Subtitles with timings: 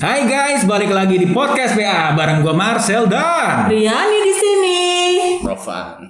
[0.00, 4.80] Hai guys, balik lagi di podcast PA bareng gua Marcel dan Riani di sini.
[5.44, 6.08] Rovan.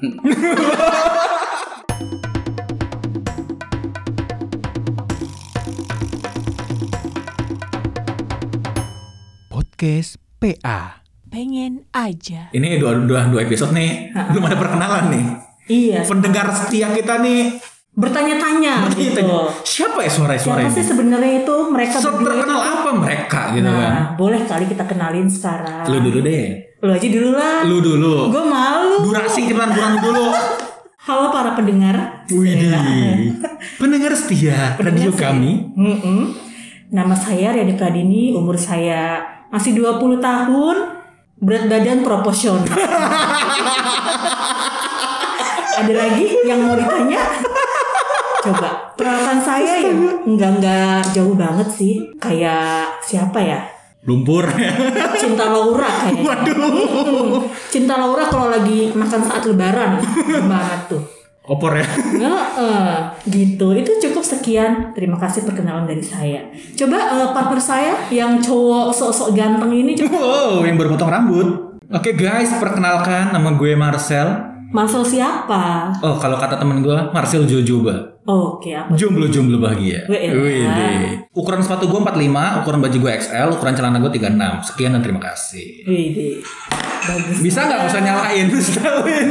[9.50, 11.02] Podcast PA.
[11.26, 12.46] Pengen aja.
[12.54, 15.26] ini dua, dua, dua episode nih belum ada perkenalan nih.
[15.66, 16.06] Iya.
[16.06, 17.58] Pendengar setia kita nih
[17.90, 19.50] Bertanya-tanya gitu.
[19.66, 21.98] siapa ya suara-suara Siapa sih sebenarnya itu mereka?
[21.98, 23.90] Terkenal apa mereka gitu kan?
[23.90, 25.84] Nah, boleh kali kita kenalin sekarang.
[25.90, 26.70] Lu dulu deh.
[26.80, 27.58] Lu aja dulu lah.
[27.66, 28.30] Lu dulu.
[28.30, 29.10] Gue malu.
[29.10, 30.26] Durasi cepetan kurang dulu.
[31.00, 32.24] Halo para pendengar.
[32.30, 32.70] Widih.
[33.76, 35.34] Pendengar setia radio setia.
[35.34, 35.74] kami.
[35.74, 36.20] Mm-mm.
[36.90, 39.18] Nama saya Riani Pradini, umur saya
[39.50, 40.76] masih 20 tahun,
[41.42, 42.66] berat badan proporsional.
[45.80, 47.22] Ada lagi yang mau ditanya?
[48.40, 49.92] Coba, perawatan saya ya
[50.24, 51.94] nggak nggak jauh banget sih.
[52.16, 53.60] Kayak siapa ya?
[54.08, 54.48] Lumpur.
[55.20, 56.24] Cinta Laura kayaknya.
[56.24, 57.44] Waduh.
[57.68, 60.00] Cinta Laura kalau lagi makan saat lebaran.
[60.24, 61.04] Gimana tuh?
[61.44, 61.84] Opor ya.
[62.16, 62.92] Heeh,
[63.28, 63.76] gitu.
[63.76, 64.96] Itu cukup sekian.
[64.96, 66.48] Terima kasih perkenalan dari saya.
[66.78, 71.48] Coba eh, partner saya yang cowok sok-sok ganteng ini coba Wow, yang baru potong rambut.
[71.90, 74.49] Oke guys, perkenalkan nama gue Marcel.
[74.70, 75.90] Marcel siapa?
[75.98, 78.22] Oh, kalau kata temen gue, Marcel Jojoba.
[78.22, 78.94] Oke, apa?
[78.94, 80.06] Jomblo-jomblo bahagia.
[80.06, 81.26] Wih.
[81.34, 84.70] Ukuran sepatu gue 45, ukuran baju gue XL, ukuran celana gue 36.
[84.70, 85.82] Sekian dan terima kasih.
[85.90, 86.38] Widih.
[87.00, 87.36] Bagus.
[87.42, 89.28] Bisa nggak usah nyalain, terus tahuin.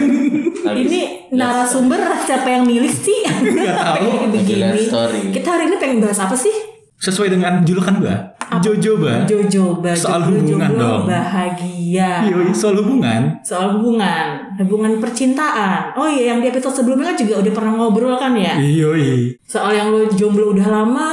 [0.60, 3.24] Ini narasumber siapa yang milih sih?
[3.88, 4.36] tahu.
[4.36, 4.92] Begini.
[5.32, 6.52] Kita hari ini pengen bahas apa sih?
[7.00, 8.16] Sesuai dengan julukan gue,
[8.58, 9.30] Jojoba.
[9.30, 9.92] Jojoba.
[9.94, 11.02] Soal jomblo, hubungan jomblo, dong.
[11.06, 12.12] Bahagia.
[12.26, 13.22] Yoi, soal hubungan.
[13.46, 14.26] Soal hubungan,
[14.58, 15.94] hubungan percintaan.
[15.94, 18.58] Oh iya, yang di episode sebelumnya kan juga udah pernah ngobrol kan ya?
[18.58, 19.38] Yoi.
[19.46, 21.08] Soal yang lo jomblo udah lama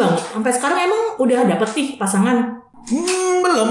[0.00, 0.20] banget.
[0.32, 2.36] Sampai sekarang emang udah dapet nih pasangan.
[2.88, 3.70] Hmm, belum.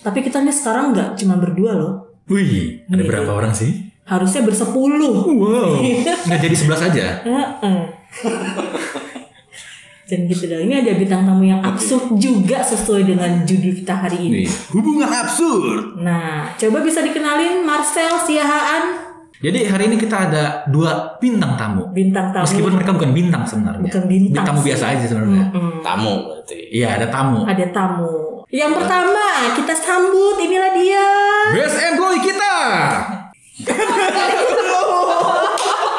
[0.00, 1.92] Tapi kita nih sekarang nggak cuma berdua loh.
[2.28, 3.88] Wih, ada berapa orang sih?
[4.08, 5.20] Harusnya bersepuluh.
[5.36, 5.84] Wow.
[6.28, 7.20] Nggak jadi sebelas aja.
[7.28, 7.80] Heeh.
[10.08, 10.64] Dan gitu dong.
[10.64, 14.32] Ini ada bintang tamu yang absurd juga sesuai dengan judul kita hari ini.
[14.40, 16.00] Nih, hubungan absurd.
[16.00, 19.04] Nah, coba bisa dikenalin Marcel Siahaan,
[19.38, 21.86] Jadi hari ini kita ada dua bintang tamu.
[21.92, 22.42] bintang tamu.
[22.42, 23.84] Meskipun mereka bukan bintang sebenarnya.
[23.84, 24.66] Bukan bintang Tamu sih.
[24.66, 25.44] biasa aja sebenarnya.
[25.54, 25.78] Mm-mm.
[25.78, 26.58] Tamu berarti.
[26.74, 27.46] Iya, ada tamu.
[27.46, 28.42] Ada tamu.
[28.50, 31.06] Yang pertama, kita sambut inilah dia.
[31.54, 32.54] Best employee kita.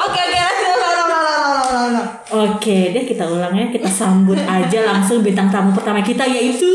[0.09, 2.18] Oke, oke.
[2.29, 3.73] Oke, deh kita ulang ya.
[3.73, 6.69] Kita sambut aja langsung bintang tamu pertama kita yaitu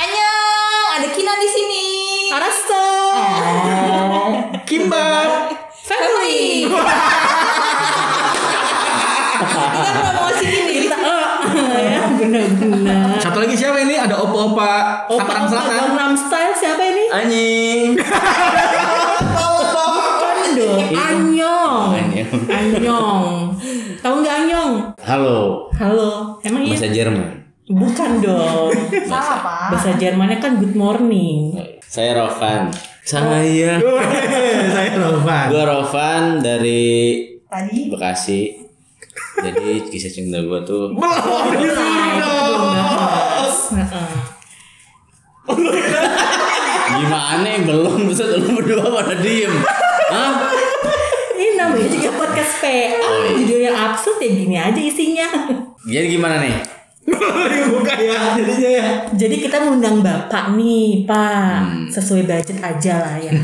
[0.00, 1.84] Annyeong, ada Kina di sini.
[2.32, 2.84] Arasto.
[4.64, 5.52] Kimbab.
[5.84, 6.72] Family.
[9.76, 10.74] Kita promosi ini.
[10.88, 11.28] Kita oh,
[11.76, 13.20] ya benar-benar.
[13.20, 14.00] Satu lagi siapa ini?
[14.00, 15.76] Ada opa-opa Tangerang Opa-opa Selatan.
[15.84, 17.04] Gangnam Style siapa ini?
[17.12, 17.88] Anjing.
[20.56, 20.80] Dong.
[20.96, 21.88] Anyong.
[21.92, 22.28] Anjing.
[22.48, 23.52] Anyong.
[24.00, 24.72] Tahu nggak Anyong?
[25.04, 25.68] Halo.
[25.76, 26.40] Halo.
[26.40, 26.72] Emang iya?
[26.72, 27.28] Bahasa Jerman.
[27.66, 28.72] Bukan dong.
[29.04, 29.68] Salah, Pak.
[29.76, 31.52] Bahasa Jermannya kan good morning.
[31.84, 32.72] Saya Rovan.
[33.04, 33.76] Saya.
[34.74, 35.46] Saya Rovan.
[35.52, 36.84] Gue Rovan dari
[37.44, 38.40] Tadi Bekasi.
[39.36, 41.02] Jadi kisah cinta gue tuh belum
[42.72, 43.56] bahas.
[43.76, 44.12] Heeh.
[46.96, 49.52] gimana yang belum bisa lu berdua pada diem.
[50.06, 50.32] Hah?
[51.36, 53.02] Ini namanya juga podcast PA.
[53.34, 55.28] Judulnya absurd ya gini aja isinya.
[55.86, 56.56] Jadi gimana nih?
[57.70, 58.86] Buka ya jadinya ya.
[59.14, 61.90] Jadi kita ngundang Bapak nih, Pak.
[61.90, 63.32] Sesuai budget aja lah ya.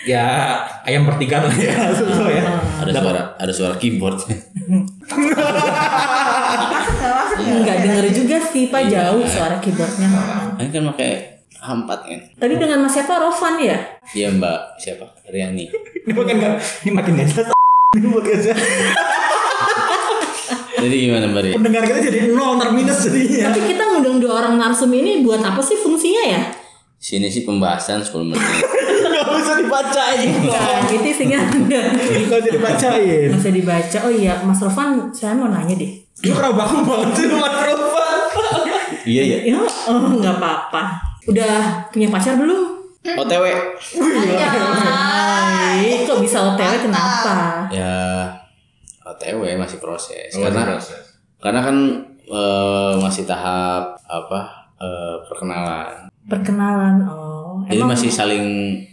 [0.00, 1.76] Ya, ayam pertigaan lah ya.
[1.98, 2.46] Sesuai ya.
[2.80, 4.22] Ada suara ada suara keyboard.
[7.36, 8.88] Enggak denger juga sih, Pak.
[8.88, 10.08] Jauh suara keyboardnya.
[10.56, 12.20] Ini kan pakai hampat kan?
[12.40, 13.20] Tadi dengan Mas siapa?
[13.20, 13.76] Rovan ya?
[14.16, 15.06] Iya Mbak siapa?
[15.28, 15.68] Riani.
[16.00, 16.54] Ini makin nggak,
[16.84, 17.52] ini makin jelas.
[17.96, 18.38] Ini makin.
[20.80, 21.54] Jadi gimana Mbak Ria?
[21.60, 23.52] Pendengar kita jadi nol ntar minus jadinya.
[23.52, 26.40] Tapi kita ngundang dua orang narsum ini buat apa sih fungsinya ya?
[27.00, 28.40] Sini sih pembahasan 10 menit.
[29.20, 30.32] Gak bisa dibacain.
[30.48, 33.28] Nah, itu isinya Gak bisa dibacain.
[33.32, 33.98] Bisa dibaca.
[34.08, 36.00] Oh iya, Mas Rovan, saya mau nanya deh.
[36.24, 38.16] Lu kenapa bangun banget sih Mas Rovan?
[39.08, 39.38] iya ya.
[39.52, 41.09] Ya, oh nggak apa-apa.
[41.22, 41.52] Udah
[41.88, 42.80] punya pacar belum?
[43.00, 43.44] OTW.
[44.60, 47.64] Hai, kok bisa OTW kenapa?
[47.70, 48.28] Ya
[49.02, 50.30] OTW masih proses.
[50.32, 50.76] karena
[51.38, 51.76] karena kan
[52.22, 54.40] eh, masih tahap apa?
[54.76, 56.08] eh, perkenalan.
[56.24, 57.60] Perkenalan, oh.
[57.66, 58.44] Jadi masih saling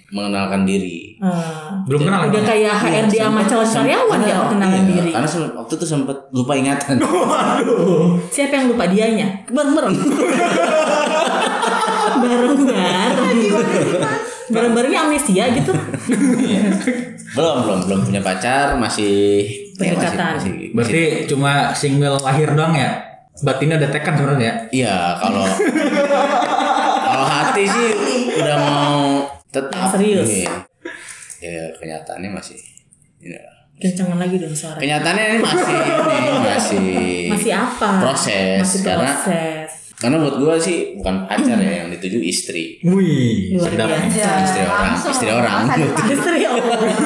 [0.09, 1.15] mengenalkan diri.
[1.19, 2.27] eh, Belum kenal.
[2.27, 5.11] udah kayak HRD sama calon karyawan ya perkenalan Iya, diri.
[5.11, 6.95] Karena waktu itu sempat lupa ingatan.
[8.35, 9.27] Siapa yang lupa dianya?
[9.47, 9.95] Bareng-bareng.
[14.47, 15.71] bareng-barengnya amnesia gitu.
[17.29, 19.43] Belum belum belum punya pacar masih
[19.75, 20.33] ya, masih- Pendekatan.
[20.33, 22.91] masih, masih- Berarti cuma single lahir doang ya?
[23.37, 24.53] Batinnya udah tekan sebenarnya.
[24.71, 25.45] iya kalau
[26.97, 27.87] kalau hati sih
[28.35, 28.97] udah mau
[29.47, 30.25] tetap Serius.
[30.27, 30.53] Iya.
[31.37, 32.57] ya kenyataannya masih
[33.19, 33.37] ya.
[33.77, 34.81] Kencangan lagi dong suara.
[34.81, 36.85] kenyataannya ini masih ini masih
[37.29, 37.89] Masih apa?
[38.01, 38.81] proses Masih proses.
[38.81, 39.13] karena
[39.97, 43.89] buat gua sih bukan pacar ya yang dituju istri Wih, sedap.
[43.89, 44.29] biasa.
[44.45, 45.09] istri orang Langsung.
[45.09, 45.61] istri orang
[46.13, 46.97] Istri orang.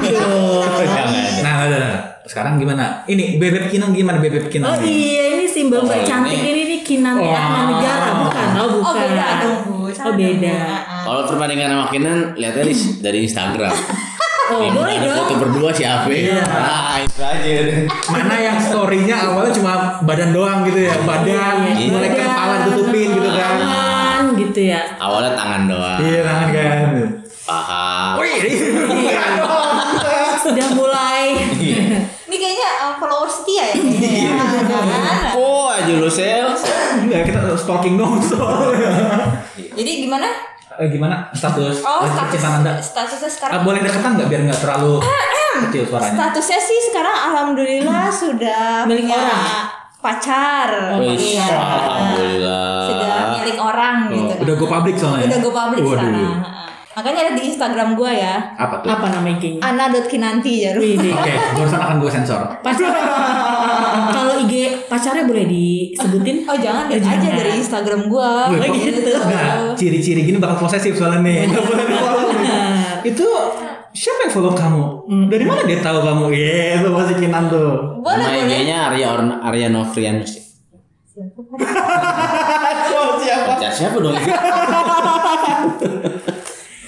[0.00, 1.42] Jangan dong.
[1.42, 1.96] Nah, udah, udah.
[2.24, 3.02] Sekarang gimana?
[3.04, 4.64] Ini bebek kinong gimana bebek kinong?
[4.64, 6.48] Oh iya ini si mbak mbak Oh, cantik ini.
[6.48, 7.34] ini nih Kinan Wah.
[7.34, 8.46] Atma Negara bukan?
[8.48, 8.94] Oh Oh bukan.
[8.96, 9.74] beda dong bu.
[9.84, 10.58] Oh beda.
[11.04, 12.64] kalau perbandingan sama Kinan lihatnya
[13.02, 13.74] dari Instagram
[14.44, 15.16] Oh Ini boleh dong.
[15.18, 17.88] foto berdua siapa nah itu aja deh.
[18.06, 21.88] Mana yang story-nya awalnya cuma badan doang gitu ya, badan, Iya.
[21.88, 23.54] mulai ke kepala ditutupin gitu kan.
[23.56, 24.80] Tangan gitu ya.
[24.96, 26.88] awalnya tangan doang Iya kan kan.
[27.40, 28.40] paha Wih,
[30.36, 31.40] Sudah mulai.
[32.24, 33.76] Ini kayaknya uh, follower setia ya.
[33.80, 34.36] ya.
[35.32, 36.52] Oh aja lu sel
[37.00, 38.92] enggak kita stalking dong soalnya.
[39.56, 40.28] Jadi gimana?
[40.76, 42.72] Eh, gimana status Oh status status anda?
[42.76, 43.60] statusnya Ah, sekarang.
[43.62, 44.94] boleh deketan nggak biar nggak terlalu
[45.64, 46.14] kecil suaranya?
[46.16, 49.42] Statusnya sih sekarang alhamdulillah sudah Milik punya orang.
[49.96, 50.68] pacar.
[50.98, 51.46] Wih, Iya.
[51.48, 54.32] alhamdulillah Sudah milik orang gitu.
[54.32, 55.26] Oh, udah go public soalnya.
[55.26, 55.94] Udah go public Waduh.
[55.94, 56.38] sekarang.
[56.94, 58.54] Makanya ada di Instagram gua ya.
[58.54, 58.88] Apa tuh?
[58.88, 59.60] Apa namanya kayaknya?
[59.60, 60.70] Ana.kinanti ya.
[60.72, 60.94] Deh.
[61.10, 62.40] Oke, barusan akan gue sensor.
[62.58, 62.94] Pacar.
[64.06, 64.54] Kalau IG
[64.86, 66.44] pacarnya boleh disebutin?
[66.44, 68.46] Oh jangan Oh, aja dari Instagram gua.
[68.48, 69.10] Wih, Oh, gitu.
[69.16, 71.50] Nah, ciri-ciri gini bakal posesif soalnya nih.
[71.50, 73.02] Boleh.
[73.02, 73.26] Itu
[73.90, 74.82] siapa yang follow kamu?
[75.26, 76.24] Dari mana dia tahu kamu?
[76.30, 78.00] Iya, itu masih kinan tuh.
[78.00, 78.54] Boleh nama boleh.
[78.54, 80.32] IG-nya Arya Orna, Arya Novrianus
[82.90, 83.54] Oh, siapa?
[83.54, 84.14] pacar siapa dong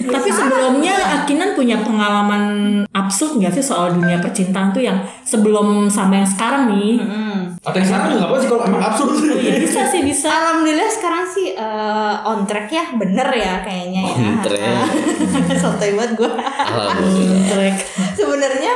[0.07, 2.43] Tapi sebelumnya Akinan punya pengalaman
[2.91, 6.99] absurd nggak sih soal dunia percintaan tuh yang sebelum sama yang sekarang nih?
[6.99, 7.55] Hmm.
[7.63, 9.29] Atau yang sekarang juga apa sih kalau emang absurd sih?
[9.37, 10.29] Ya, bisa sih bisa.
[10.29, 14.15] Alhamdulillah sekarang sih eh, on track ya, bener ya kayaknya ya.
[14.15, 14.87] On track.
[15.63, 16.31] Santai banget gue.
[16.31, 17.75] alhamdulillah Track.
[18.15, 18.73] Sebenarnya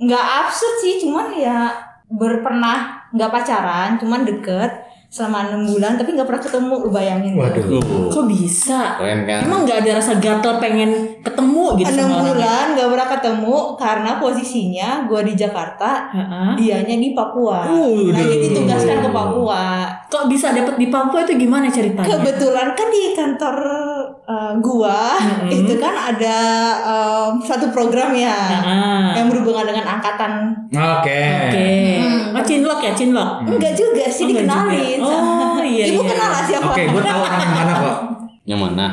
[0.00, 1.68] nggak absurd sih, cuman ya
[2.10, 7.34] berpernah nggak pacaran, cuman deket selama enam bulan tapi nggak pernah ketemu, lu bayangin.
[7.34, 7.82] Waduh.
[8.14, 8.94] Kok bisa?
[8.94, 10.90] keren kan Emang nggak ada rasa gatel pengen
[11.20, 16.48] ketemu gitu Enam bulan nggak pernah ketemu karena posisinya gue di Jakarta, Heeh.
[16.54, 17.66] dianya di Papua.
[17.66, 18.14] Waduh.
[18.14, 19.64] Nah jadi ditugaskan ke Papua.
[20.06, 22.06] Kok bisa dapet di Papua itu gimana ceritanya?
[22.06, 23.56] Kebetulan kan di kantor
[24.30, 25.50] uh, gua Mm-mm.
[25.50, 26.38] itu kan ada
[26.86, 29.18] um, satu program ya Heeh.
[29.18, 30.54] yang berhubungan dengan angkatan.
[30.70, 31.22] Oke.
[31.50, 31.70] Oke.
[31.98, 32.38] Hmm.
[32.38, 33.42] Oh, cinlok ya, cinlok.
[33.42, 34.99] Enggak juga sih Oh, dikenalin.
[35.00, 36.10] Oh, iya, Ibu iya.
[36.12, 36.70] kenal lah siapa?
[36.72, 37.96] Oke, gue tahu orang yang mana kok.
[38.44, 38.86] yang mana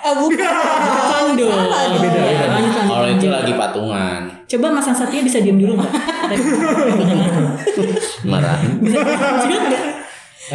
[0.00, 0.40] Eh, bukan.
[0.90, 1.52] Bukan dong.
[1.52, 2.20] Oh, beda,
[2.88, 5.92] kalau itu lagi patungan Coba Mas satunya bisa diam dulu nggak?
[8.30, 8.98] marah Bisa
[9.46, 9.84] nggak?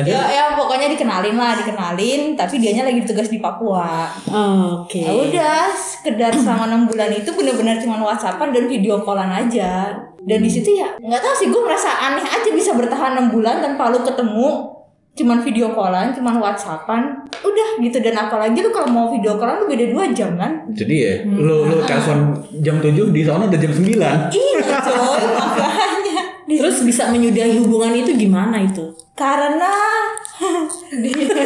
[0.03, 2.35] Ya, ya pokoknya dikenalin lah, dikenalin.
[2.35, 4.11] Tapi dianya lagi tugas di Papua.
[4.27, 4.99] Oke.
[4.99, 9.95] Ya udah, sekedar selama enam bulan itu benar-benar cuma whatsappan dan video callan aja.
[10.25, 13.61] Dan di situ ya nggak tahu sih gue merasa aneh aja bisa bertahan enam bulan
[13.61, 14.73] tanpa lu ketemu
[15.15, 17.01] cuman video callan, cuman whatsappan,
[17.39, 20.67] udah gitu dan apalagi lu kalau mau video callan lu beda dua jam kan?
[20.67, 23.95] Jadi ya, lu lu telepon jam 7 di sana udah jam 9.
[24.27, 26.21] Iya coy, makanya.
[26.45, 28.91] Terus bisa menyudahi hubungan itu gimana itu?
[29.15, 29.71] Karena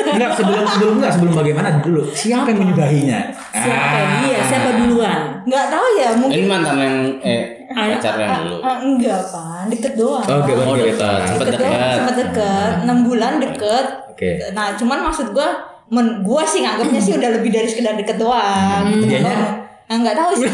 [0.10, 2.02] Enggak, sebelum sebelum enggak sebelum bagaimana dulu.
[2.10, 3.20] Siapa yang menyudahinya?
[3.54, 4.26] Siapa Ah.
[4.26, 4.40] dia?
[4.42, 5.22] Siapa duluan?
[5.46, 9.94] nggak tahu ya mungkin ini mantan yang eh pacar yang dulu Ah, enggak pak, deket
[9.94, 10.26] doang.
[10.26, 11.70] Oke, oh dekat sempet deket
[12.02, 13.86] sempet deket, enam bulan deket.
[14.10, 14.30] Oke.
[14.52, 15.48] Nah, cuman maksud gua,
[15.94, 18.84] men, gua sih nganggapnya sih udah lebih dari sekedar deket doang.
[18.90, 19.06] gitu.
[19.06, 19.70] dianya?
[19.90, 20.50] Nah, nggak tahu sih.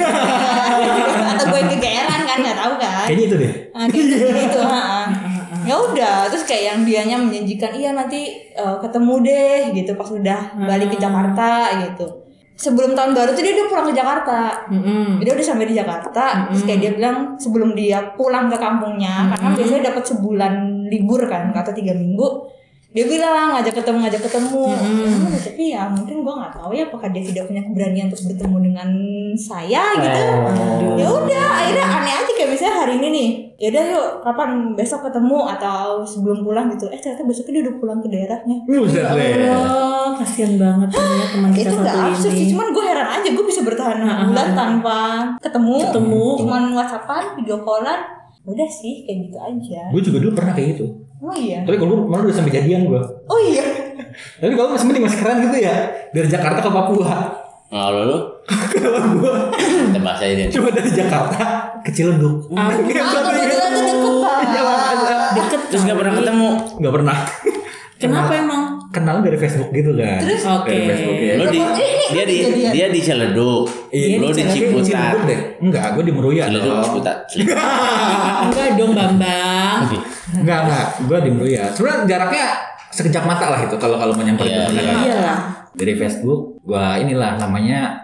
[1.36, 3.04] Atau gue yang kegeeran kan nggak tahu kan.
[3.04, 3.54] Kayaknya itu deh.
[3.76, 4.88] Nah, kayak gitu, ha
[5.66, 10.56] Ya udah, terus kayak yang dianya menjanjikan iya nanti eh, ketemu deh gitu pas udah
[10.56, 12.06] balik ke Jakarta gitu.
[12.56, 14.40] Sebelum tahun baru tuh dia udah pulang ke Jakarta.
[14.72, 15.20] Mm-mm.
[15.20, 19.50] Dia udah sampai di Jakarta, terus kayak dia bilang sebelum dia pulang ke kampungnya, karena
[19.52, 20.54] biasanya dapat sebulan
[20.88, 22.48] libur kan, atau tiga minggu.
[22.96, 24.66] Dia bilang ngajak ketemu, ngajak ketemu.
[24.72, 28.58] Ya, tapi ya mungkin gua nggak tahu ya apakah dia tidak punya keberanian untuk bertemu
[28.72, 28.90] dengan
[29.36, 30.22] saya gitu.
[30.32, 30.96] Oh.
[30.96, 33.30] Ya udah, akhirnya aneh aja kayak misalnya hari ini nih.
[33.56, 34.50] Ya udah yuk, kapan
[34.80, 36.88] besok ketemu atau sebelum pulang gitu.
[36.88, 38.58] Eh ternyata besoknya dia udah pulang ke daerahnya.
[38.64, 39.04] Buset.
[39.52, 39.86] Oh,
[40.16, 43.46] kasihan banget ya teman kita itu nggak satu absurd sih cuman gue heran aja gue
[43.46, 44.00] bisa bertahan
[44.30, 45.00] bulan tanpa
[45.44, 46.26] ketemu Ketemu.
[46.46, 48.00] cuman whatsappan video callan
[48.46, 50.86] udah sih kayak gitu aja Gue juga dulu pernah kayak gitu.
[51.18, 53.02] oh iya Tapi kalau gue malah udah sampai jadian gue.
[53.26, 53.66] oh iya
[54.40, 55.76] Tapi kalau masih mending masih keren gitu ya.
[56.10, 57.16] Dari Jakarta ke Papua.
[57.66, 60.48] Kalau lu Kalau gue kita bahas aja deh.
[60.48, 61.44] cuma dari Jakarta
[61.82, 62.48] ke Ciledug.
[62.52, 63.34] Ah, Aku kebetulan tuh
[65.36, 66.50] deket Terus nggak pernah ketemu.
[66.80, 67.18] Nggak pernah.
[67.96, 68.64] Kenapa emang?
[68.96, 70.24] Kenal dari Facebook gitu kan.
[70.24, 70.42] Terus?
[70.48, 70.72] Oke.
[70.72, 71.34] Dari Facebook ya.
[71.36, 71.60] Lo di
[72.08, 72.72] dia di kejadian.
[72.72, 73.64] dia di Ciledug.
[73.92, 75.16] Iya, Lo di Ciputat.
[75.28, 75.40] Deh.
[75.60, 76.44] Enggak, gue di Meruya.
[76.48, 76.86] Ciledug dong.
[76.88, 77.18] Ciputat.
[78.48, 79.80] Enggak dong Bambang.
[80.32, 80.88] Enggak, enggak.
[81.04, 81.64] Gue di Meruya.
[81.76, 82.48] Sebenarnya jaraknya
[82.88, 84.94] sekejap mata lah itu kalau kalau menyamper Iya, ke iya.
[85.04, 85.38] Iya lah.
[85.76, 88.00] Dari Facebook, gua inilah namanya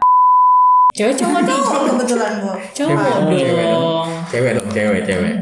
[0.91, 1.39] Cewek cowok.
[1.48, 2.55] Cowok kebetulan gua.
[2.75, 3.79] Cowok Cewek, cewek dong.
[3.79, 4.07] dong.
[4.27, 5.36] cewek dong, cewek, cewek.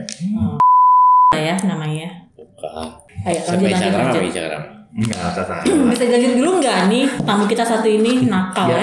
[1.33, 2.07] Ya namanya.
[2.37, 2.87] Bukan.
[3.25, 4.23] Ayo Siapa lanjut lanjut Instagram apa lanjut.
[4.29, 4.63] Instagram?
[4.89, 5.45] Enggak.
[5.93, 8.81] Bisa dilanjut dulu nggak nih tamu kita satu ini nakal ya?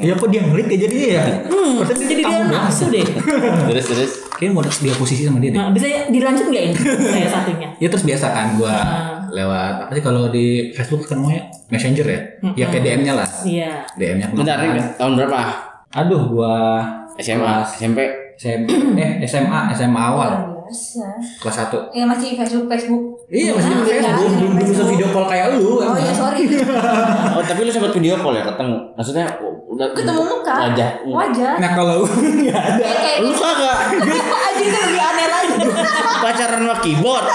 [0.00, 1.22] Iya kok dia ngelit ya jadinya ya?
[1.50, 3.02] Hmm, jadi dia nafsu deh.
[3.68, 4.12] Terus terus.
[4.34, 5.58] Kayaknya mau dia posisi sama dia deh.
[5.58, 6.74] Nah, bisa dilanjut nggak ini?
[7.10, 7.68] Saya satunya.
[7.76, 9.18] Ya terus biasa kan gua Ah.
[9.34, 12.20] lewat apa sih kalau di Facebook kan namanya Messenger ya?
[12.54, 13.26] Ya kayak DM-nya lah.
[13.42, 13.82] Iya.
[13.98, 14.62] DM-nya Bentar
[14.94, 15.38] tahun berapa?
[15.90, 16.54] Aduh gua
[17.18, 17.98] SMA, kelas SMP.
[18.34, 18.66] SMP
[18.98, 20.54] eh SMA SMA awal
[21.38, 21.94] kelas 1.
[21.94, 23.13] Ya masih Facebook Facebook.
[23.34, 24.14] Iya masih di Facebook iya.
[24.14, 25.58] belum belum bisa video call kayak lu.
[25.58, 25.98] Oh emang.
[25.98, 26.42] ya sorry.
[27.34, 28.76] Oh tapi lu sempat video call ya ketemu?
[28.94, 29.26] Maksudnya
[29.66, 30.54] udah Ketemu muka.
[30.54, 30.90] Wajah.
[31.02, 31.52] Wajah.
[31.58, 33.76] Nah kalau nggak ada Kayak kayak Lu kagak
[34.30, 35.56] aja itu lebih aneh lagi.
[36.16, 37.26] pacaran sama keyboard.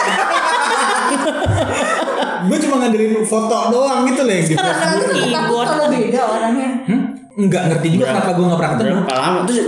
[2.39, 5.03] gue cuma ngandelin foto doang gitu loh yang di Karena Facebook.
[5.03, 5.68] lu Keyboard.
[5.68, 6.70] kalau beda orangnya.
[6.88, 7.01] Hmm?
[7.36, 8.91] Enggak ngerti juga kenapa gue nggak pernah ketemu.
[8.96, 9.39] Berapa lama?
[9.44, 9.60] Terus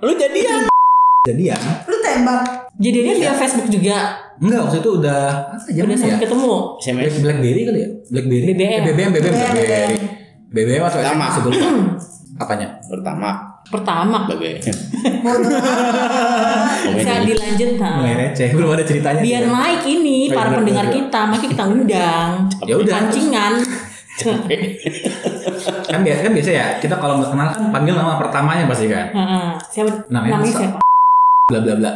[0.00, 0.62] lu jadian?
[1.24, 1.56] Jadian?
[1.88, 2.68] Lu tembak.
[2.76, 4.12] Jadinya via Facebook juga.
[4.36, 6.20] Enggak waktu itu udah apa Udah zaman sampai ya?
[6.20, 6.52] ketemu.
[6.76, 7.00] SMS.
[7.00, 7.88] Black, Blackberry kali ya?
[8.12, 8.44] Blackberry.
[8.44, 8.60] BBM.
[8.60, 9.92] Eh, BBM, BBM, BBM.
[10.52, 11.24] BBM atau Pertama.
[11.40, 11.68] Lupa.
[12.44, 12.68] Apanya?
[12.84, 13.30] Pertama
[13.64, 14.18] Pertama.
[14.26, 14.52] sebagai
[16.92, 17.94] Bisa dilanjut nah.
[17.96, 19.20] Mulai receh, belum ada ceritanya.
[19.22, 20.96] Biar naik ini Oh, iya, para bener, pendengar bener.
[21.00, 22.30] kita, makanya kita undang.
[22.68, 22.92] Ya udah.
[23.00, 23.54] Pancingan.
[25.84, 29.10] kan biasa kan biasa ya kita kalau nggak kenal kan panggil nama pertamanya pasti kan
[29.10, 29.46] Heeh.
[29.66, 30.78] Siapa Namanya namanya siapa?
[31.44, 31.90] Bla bla bla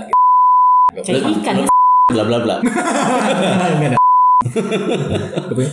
[1.00, 1.68] Cari ikan ya.
[2.12, 2.54] bla bla bla.
[5.48, 5.68] Punya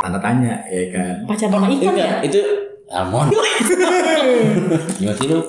[0.00, 2.24] tanda tanya ya kan Pacar nama ikan ya?
[2.24, 2.40] Itu
[2.88, 3.32] Almond.
[5.00, 5.40] Gimana sih lu?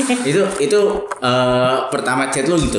[0.00, 0.80] itu itu
[1.22, 2.78] eh, pertama chat lu gitu.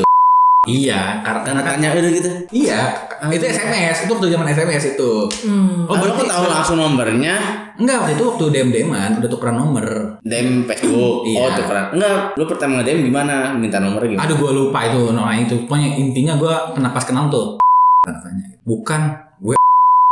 [0.69, 2.29] Iya karena tanya udah gitu.
[2.53, 2.93] iya
[3.33, 5.89] itu SMS itu waktu zaman SMS itu Hmm.
[5.89, 7.33] Oh, lu kok tahu langsung nomornya?
[7.81, 9.85] enggak waktu itu waktu DM DMan udah tukeran nomor
[10.21, 11.25] DM Facebook.
[11.25, 11.39] Iya.
[11.41, 11.85] Oh, tukeran.
[11.97, 13.57] Enggak, lu pertama nge-DM gimana?
[13.57, 14.25] Minta nomornya gimana?
[14.29, 15.55] Aduh gue lupa itu namanya itu.
[15.65, 17.57] Pokoknya intinya gue kena pas kenal tuh.
[18.05, 18.45] Tanya.
[18.61, 19.01] Bukan
[19.41, 19.57] gue.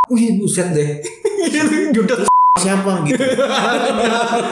[0.09, 0.97] Wih buset deh.
[1.93, 2.28] Judes.
[2.57, 3.21] Siapa gitu?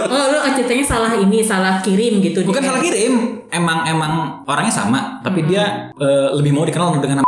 [0.08, 2.40] Oh, lu ceritanya salah ini, salah kirim gitu.
[2.44, 3.14] Bukan Dia- salah kirim.
[3.50, 4.14] Emang emang
[4.44, 5.20] orangnya sama.
[5.20, 7.28] Tapi dia eh, lebih mau dikenal dengan nama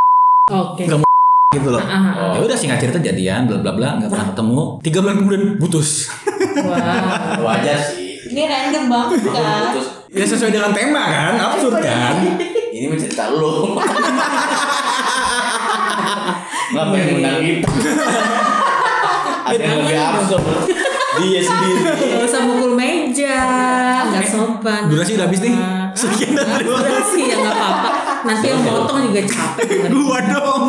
[0.52, 0.86] Oke.
[0.86, 1.02] Nggak
[1.58, 1.82] gitu loh.
[1.82, 4.62] Ah, ah, Ya udah singkat cerita jadian bla bla bla nggak pernah ketemu.
[4.82, 5.90] Tiga bulan kemudian putus.
[6.62, 7.40] Wah.
[7.40, 8.22] Wajar sih.
[8.30, 9.74] Ini random banget kan.
[10.10, 11.34] Ya sesuai dengan tema kan.
[11.36, 12.16] Absurd kan.
[12.70, 13.74] ini mencerita lu.
[16.70, 17.70] Ngapain undang kita?
[19.50, 20.44] Ada yang absurd.
[21.20, 21.84] Dia sendiri.
[22.16, 23.42] Gak usah mukul meja,
[24.08, 24.88] nggak sopan.
[24.88, 25.52] Durasi udah habis nih.
[25.52, 26.88] Ah, Sekian dan terima kasih.
[26.88, 27.90] Durasi ya nggak apa-apa.
[28.24, 29.68] Nanti yang potong juga capek.
[29.96, 30.64] Gua dong.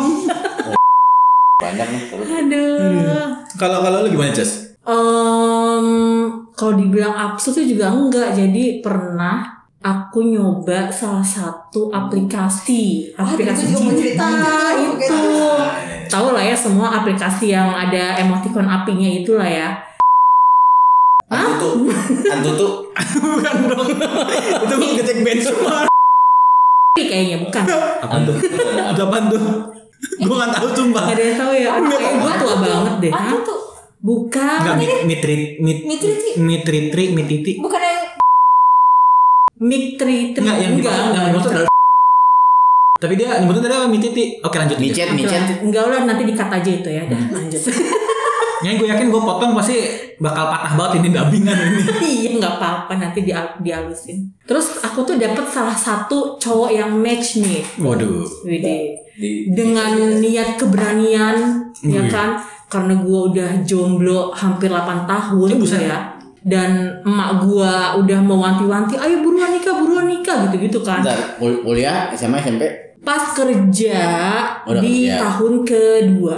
[1.61, 2.01] Banyak nih.
[2.09, 2.25] terus.
[2.27, 3.25] Aduh.
[3.55, 4.75] Kalau kalau lu gimana Ces?
[4.81, 5.87] Em,
[6.51, 8.33] kalau dibilang absurd itu juga enggak.
[8.33, 9.45] Jadi pernah
[9.79, 14.29] aku nyoba salah satu aplikasi, aplikasi itu juga mau cinta
[14.75, 15.21] itu.
[16.11, 19.79] Tahu lah ya semua aplikasi yang ada emoticon apinya itulah ya.
[21.31, 21.87] Antu tuh,
[22.27, 22.71] antu tuh
[23.23, 23.87] Bukan dong.
[24.67, 25.87] Itu gue ngecek benchmark.
[26.91, 27.63] Tapi kayaknya bukan.
[28.03, 28.35] Apa tuh?
[28.91, 29.43] Ada apa tuh?
[30.19, 31.03] Gue nggak tahu sumpah.
[31.07, 31.69] Gak ada yang tahu ya.
[31.79, 33.11] Kayak gue tua banget deh.
[33.15, 33.31] Hah?
[33.47, 33.59] tuh?
[34.03, 34.57] Bukan.
[34.67, 36.29] Enggak mit mitri mit Mitriti.
[36.41, 37.51] mitritri mititi.
[37.63, 38.03] Bukan yang
[39.61, 41.70] Mik tri tri Enggak yang dimaksud adalah
[43.01, 44.37] tapi dia nyebutnya tadi apa mititi.
[44.39, 44.77] Oke lanjut.
[44.77, 45.33] micet Oke, micet.
[45.33, 45.57] lanjut.
[45.65, 47.03] Enggak lah nanti dikat aja itu ya.
[47.09, 47.61] Dah, lanjut.
[48.61, 49.73] Yang gue yakin gue potong pasti
[50.21, 51.81] bakal patah banget ini dubbingan ini.
[52.21, 54.21] iya nggak apa-apa nanti di dialusin.
[54.45, 57.65] Terus aku tuh dapat salah satu cowok yang match nih.
[57.81, 58.21] Waduh.
[58.45, 58.93] Widih.
[59.17, 62.09] Di, Dengan niat keberanian ya Wih.
[62.09, 62.37] kan
[62.69, 65.89] karena gua udah jomblo hampir 8 tahun gitu buset.
[65.89, 65.97] ya.
[66.41, 71.01] Dan emak gua udah mewanti-wanti, ayo buruan nikah, buruan nikah gitu-gitu kan.
[71.01, 72.65] Bentar, kul- kuliah SMA SMP
[73.01, 73.99] Pas kerja
[74.63, 75.17] Udah di kerja.
[75.19, 76.37] tahun kedua.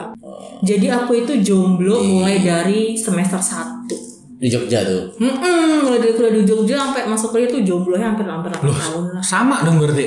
[0.62, 3.92] Jadi aku itu jomblo Di- mulai dari semester 1
[4.36, 5.08] di Jogja tuh.
[5.18, 5.40] Hmm,
[5.82, 9.04] mulai dari kuliah di Jogja sampai masuk kuliah tuh jomblonya hampir hampir 8 Loh, tahun
[9.12, 9.24] lah.
[9.24, 10.04] sama dong berarti.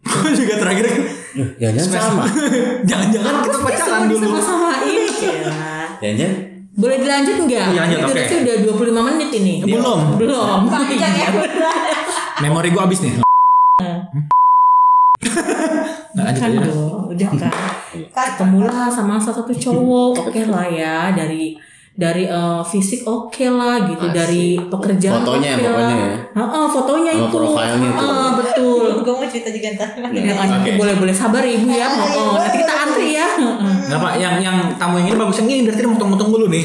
[0.00, 0.84] Gue juga terakhir
[1.56, 2.24] Jangan sama.
[2.88, 4.16] Jangan-jangan kita pacaran dulu.
[4.16, 5.52] disama-samain ya.
[5.98, 6.32] Jangan
[6.72, 7.66] Boleh dilanjut nggak?
[7.66, 8.12] Iya, lanjut, Ini oke.
[8.14, 9.54] durasi udah 25 menit ini.
[9.62, 10.00] Belum.
[10.16, 10.58] Belum.
[10.66, 11.28] Panjang ya.
[12.42, 13.20] Memori gue habis nih.
[16.32, 16.66] Lanjut kan aja.
[16.66, 17.52] dong, udah kan.
[18.16, 21.58] Ketemulah sama salah satu cowok, oke lah ya dari
[21.92, 24.14] dari eh, fisik oke lah gitu, Asik.
[24.14, 25.98] dari pekerjaan Fotonya oke pokoknya lah.
[26.00, 26.16] ya.
[26.32, 27.36] Heeh, fotonya Sama itu.
[27.36, 28.00] profilnya itu.
[28.00, 28.84] Heeh, betul.
[29.04, 29.88] Gue mau cerita juga ntar.
[30.08, 30.70] Ya, kan, Oke.
[30.74, 31.84] boleh boleh sabar ya, ibu ya.
[31.84, 33.28] Ah, iya, Oh, nanti kita antri ya.
[33.36, 33.74] Heeh.
[33.84, 34.08] Kenapa?
[34.16, 36.64] Yang yang tamu yang ini bagusnya ini berarti motong-motong dulu nih.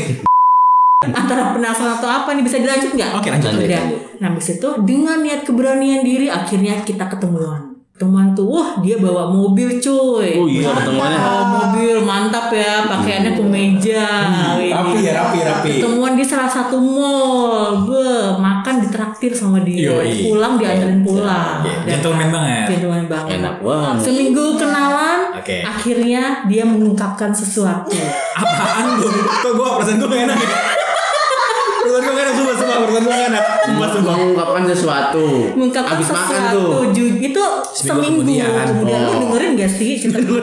[1.05, 3.09] Antara penasaran atau apa nih bisa dilanjut nggak?
[3.13, 3.49] Oke, lanjut.
[3.51, 3.67] Lanjut.
[3.67, 3.83] Udah.
[4.15, 7.64] Nah, habis itu dengan niat keberanian diri akhirnya kita ketemuan.
[7.95, 10.35] Teman tuh, wah dia bawa mobil cuy.
[10.35, 11.15] Oh iya ketemuannya.
[11.15, 14.03] Bawa mobil mantap ya, pakaiannya kemeja.
[14.59, 14.67] Wih.
[14.67, 15.71] Rapi ya, rapi, rapi.
[15.79, 18.03] Ketemuan di salah satu mall, be
[18.35, 20.27] makan ditraktir sama dia, Yoi.
[20.27, 21.63] pulang dianterin pulang.
[21.63, 22.63] Dan- Gentleman banget.
[22.67, 23.39] Gentleman banget.
[23.39, 24.03] Enak banget.
[24.03, 25.57] Seminggu kenalan, Oke.
[25.63, 27.95] akhirnya dia mengungkapkan sesuatu.
[28.43, 29.07] Apaan lu?
[29.07, 30.49] Kok gue perasaan gue enak ya?
[32.75, 35.25] Sumpah, sumpah Mengungkapkan sesuatu.
[35.53, 36.81] mengungkapkan Abis makan sesuatu tuh.
[36.91, 38.65] ju- itu Seminggu seminggu, kemudian.
[38.69, 39.19] kemudian lu Oh.
[39.25, 40.41] dengerin gak sih cerita gue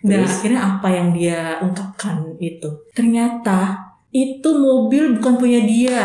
[0.00, 3.74] dan akhirnya apa yang dia ungkapkan itu ternyata
[4.08, 6.02] itu mobil bukan punya dia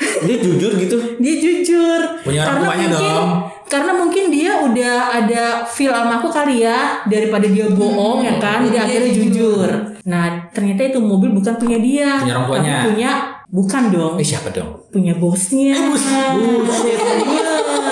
[0.00, 0.96] Dia jujur gitu.
[1.16, 3.30] dia jujur Punya orang tuanya mungkin dong.
[3.66, 8.64] karena mungkin dia udah ada feel sama aku kali ya daripada dia bohong ya kan
[8.64, 9.68] jadi akhirnya jujur
[10.02, 12.70] nah ternyata itu mobil bukan punya dia Punya orang tuanya.
[12.70, 13.10] tapi punya
[13.46, 14.70] bukan dong Eh siapa dong?
[14.88, 16.96] punya bosnya Iya.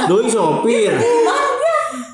[0.07, 0.93] Doi sopir.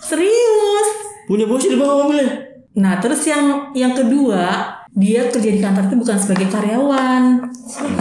[0.01, 0.89] serius
[1.25, 2.31] Punya bosnya di bawah mobilnya.
[2.75, 7.23] nah terus yang yang kedua dia kerja di kantor itu bukan sebagai karyawan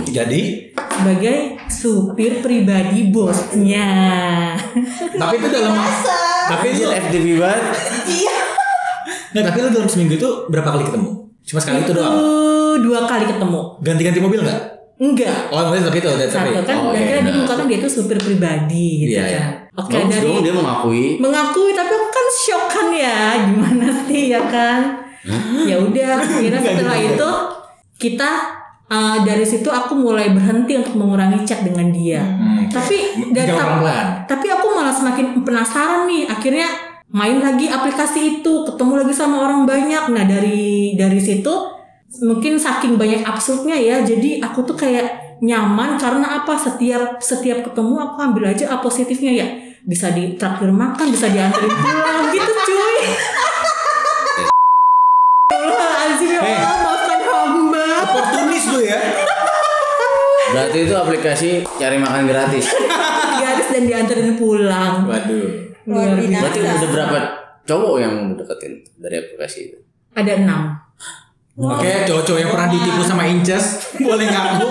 [0.08, 0.74] Jadi?
[0.74, 3.90] sebagai supir pribadi bosnya
[5.12, 5.74] Tapi itu dalam
[6.44, 7.64] Tapi itu Anjir FDP banget.
[9.32, 11.23] Nggak, tapi lu dalam seminggu itu berapa kali ketemu?
[11.44, 12.16] Cuma sekali itu doang?
[12.76, 14.62] dua kali ketemu Ganti-ganti mobil nggak?
[14.94, 17.90] enggak Oh, maksudnya tapi itu, satu kan oh, dan iya, akhirnya dia mengatakan dia itu
[17.90, 19.44] supir pribadi gitu Iya, kan iya.
[19.74, 21.04] oke Bagus dari dong dia mengakui.
[21.20, 24.82] mengakui tapi aku kan shock kan ya gimana sih ya kan
[25.66, 27.30] ya udah akhirnya setelah itu
[27.98, 28.30] kita
[28.88, 32.70] uh, dari situ aku mulai berhenti untuk mengurangi chat dengan dia Hmm.
[32.70, 32.96] tapi
[33.34, 33.50] dari
[34.24, 36.70] tapi aku malah semakin penasaran nih akhirnya
[37.14, 41.54] main lagi aplikasi itu ketemu lagi sama orang banyak nah dari dari situ
[42.26, 48.02] mungkin saking banyak absurdnya ya jadi aku tuh kayak nyaman karena apa setiap setiap ketemu
[48.02, 49.48] aku ambil aja A positifnya ya
[49.86, 52.98] bisa ditraktir makan bisa dianterin pulang gitu cuy
[56.34, 56.50] ya.
[56.50, 59.00] Allah, maafkan hamba Oportunis lu ya.
[60.50, 62.74] Berarti itu aplikasi cari makan gratis.
[63.42, 65.73] garis dan dianterin pulang Waduh.
[65.86, 67.18] Luar biasa Berarti udah berapa
[67.64, 69.78] cowok yang deketin dari aplikasi itu?
[70.14, 70.62] ada enam
[71.54, 73.66] Oke, cowok-cowok yang pernah ditipu sama Inces
[73.96, 74.66] boleh ngaku.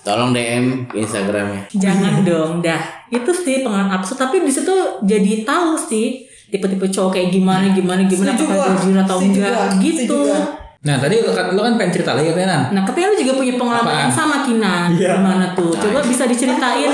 [0.00, 1.68] Tolong DM Instagramnya.
[1.70, 2.80] Jangan dong, dah.
[3.08, 8.04] Itu sih pengalaman absurd, tapi di situ jadi tahu sih tipe-tipe cowok kayak gimana, gimana,
[8.04, 9.80] gimana, Setuju apakah jujur atau Setuju enggak, gua.
[9.80, 10.00] gitu.
[10.24, 10.40] Setuju.
[10.82, 12.62] Nah, tadi lu kan, lu kan pengen cerita lagi katanya Nan.
[12.72, 14.00] Nah, katanya lu juga punya pengalaman Apaan?
[14.00, 14.74] yang sama Kina.
[14.90, 15.10] Iya.
[15.16, 15.72] Gimana tuh?
[15.74, 16.88] Coba bisa diceritain.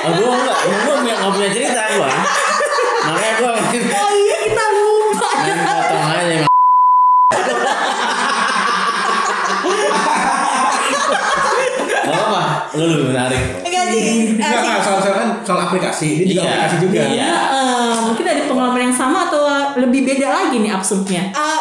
[0.00, 2.10] Oh, gue enggak, gue enggak punya cerita gue.
[3.10, 5.28] Makanya gue main oh iya, kita lupa.
[5.34, 6.34] main potong aja.
[6.36, 6.48] emang.
[12.00, 12.42] Gak apa,
[12.74, 13.42] lu lebih menarik.
[13.62, 14.02] Enggak sih.
[14.34, 16.08] Enggak, eh, enggak, soal, soal, kan soal aplikasi.
[16.16, 16.48] Dia juga Iya.
[16.48, 17.00] aplikasi juga.
[17.04, 17.30] Iya.
[17.50, 19.42] Eh, mungkin ada pengalaman yang sama atau
[19.76, 21.22] lebih beda lagi nih absurdnya.
[21.30, 21.60] Uh,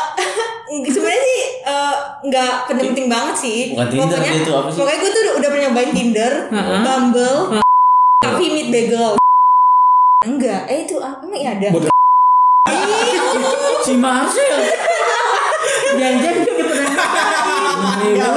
[0.94, 3.58] sebenarnya sih uh, nggak penting-penting banget sih.
[3.74, 4.78] Bukan Tinder, pokoknya, itu apa sih?
[4.80, 6.80] Pokoknya gue tuh udah, udah pernah nyobain Tinder, Heeh.
[6.82, 7.38] Bumble,
[8.20, 9.19] Coffee Meet Bagel.
[10.20, 11.72] Enggak, eh itu apa emang ya ada?
[11.72, 11.88] Buat-
[13.88, 14.60] Si Marcel.
[15.96, 18.36] Jangan-jangan dia udah pernah nyobain.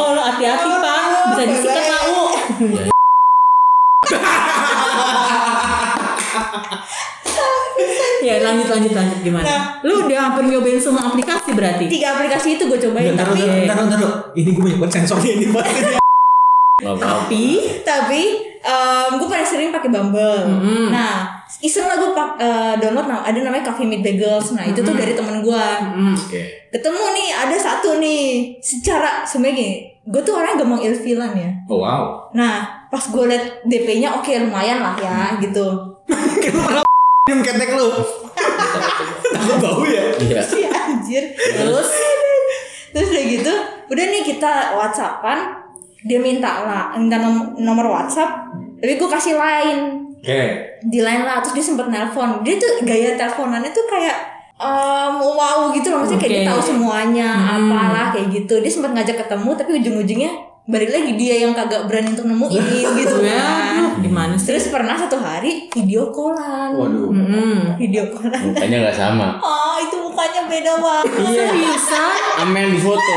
[0.00, 1.00] Oh, lo hati-hati, Pak.
[1.28, 2.16] Bisa disikat lah, U.
[8.22, 9.44] ya lanjut lanjut lanjut gimana?
[9.44, 9.62] Nah.
[9.84, 11.92] Lu udah hampir nyobain semua aplikasi berarti?
[11.92, 14.32] Tiga aplikasi itu gue cobain, Bentar, tapi bentar, bentar, bentar.
[14.32, 16.00] Ini gue banyak banget sensornya ini pasti.
[16.82, 16.98] Gak.
[16.98, 17.44] Tapi
[17.80, 18.22] tapi
[19.12, 20.42] gue paling sering pakai Bumble.
[20.46, 20.90] Mm-mm.
[20.90, 22.10] Nah, iseng lah gue
[22.78, 24.54] download nah, ada namanya Coffee Meet Bagels.
[24.54, 25.66] Nah, itu tuh dari temen gue.
[25.78, 26.42] mm, Oke.
[26.70, 28.54] Ketemu nih, ada satu nih.
[28.58, 31.50] Secara sebenarnya gini, gue tuh orang gampang ilfilan ya.
[31.66, 32.30] Oh, wow.
[32.32, 35.66] Nah, pas gue liat DP-nya oke lumayan lah ya gitu.
[36.38, 36.82] Kayak lu pernah
[37.26, 37.88] minum ketek lu.
[39.32, 40.04] Takut bau ya?
[40.18, 40.40] Iya.
[40.58, 41.24] Iya anjir.
[41.34, 41.88] Terus
[42.92, 43.52] terus udah gitu,
[43.88, 45.61] udah nih kita WhatsAppan.
[46.02, 48.50] Dia minta lah, minta nom- nomor WhatsApp.
[48.76, 49.82] Tapi gue kasih line
[50.16, 50.42] Oke.
[50.82, 54.14] di line lah terus dia sempet nelpon dia tuh gaya teleponannya tuh kayak
[54.54, 57.70] em, wow gitu loh maksudnya kayak dia tahu semuanya Hmm.
[57.70, 60.30] apalah kayak gitu dia sempat ngajak ketemu tapi ujung-ujungnya
[60.64, 62.62] balik lagi dia yang kagak berani untuk nemuin
[62.96, 64.46] gitu Ya, kan gimana sih?
[64.48, 67.10] terus pernah satu hari video callan Waduh.
[67.10, 67.58] Mm-mm.
[67.76, 69.26] video callan Mukanya nggak sama.
[69.44, 72.14] oh itu mukanya beda banget Seriusan?
[72.36, 73.14] Sama yang di foto.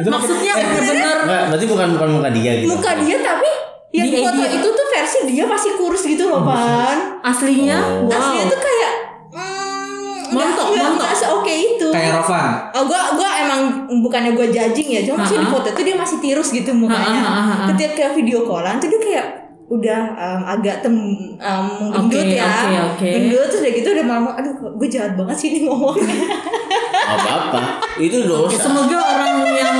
[0.00, 2.68] Itu Maksudnya bener-bener Enggak, berarti bukan bukan muka dia gitu.
[2.70, 3.50] muka dia tapi
[3.90, 7.76] yang di foto itu tuh versi dia masih kurus gitu loh pan aslinya?
[7.76, 8.06] Oh.
[8.06, 8.14] Wow.
[8.14, 8.92] aslinya tuh kayak
[9.30, 11.02] hmm, Montok, nggak- nggak- montok.
[11.02, 12.50] nggak seoke itu kayak Rovan.
[12.70, 13.60] Oh, gua gua emang
[14.00, 17.20] bukannya gua judging ya, cuma maksudnya di foto tuh dia masih tirus gitu mukanya.
[17.68, 19.26] Ketika video callan tuh dia kayak
[19.70, 20.94] udah um, agak tem
[21.38, 22.42] um, gendut Oke, ya.
[22.42, 23.06] oke, oke.
[23.06, 26.10] Gendut terus udah gitu udah malam aduh gue jahat banget sih ini ngomongnya.
[27.06, 27.60] Apa-apa.
[28.02, 28.66] Itu dosa.
[28.66, 29.78] Semoga orang yang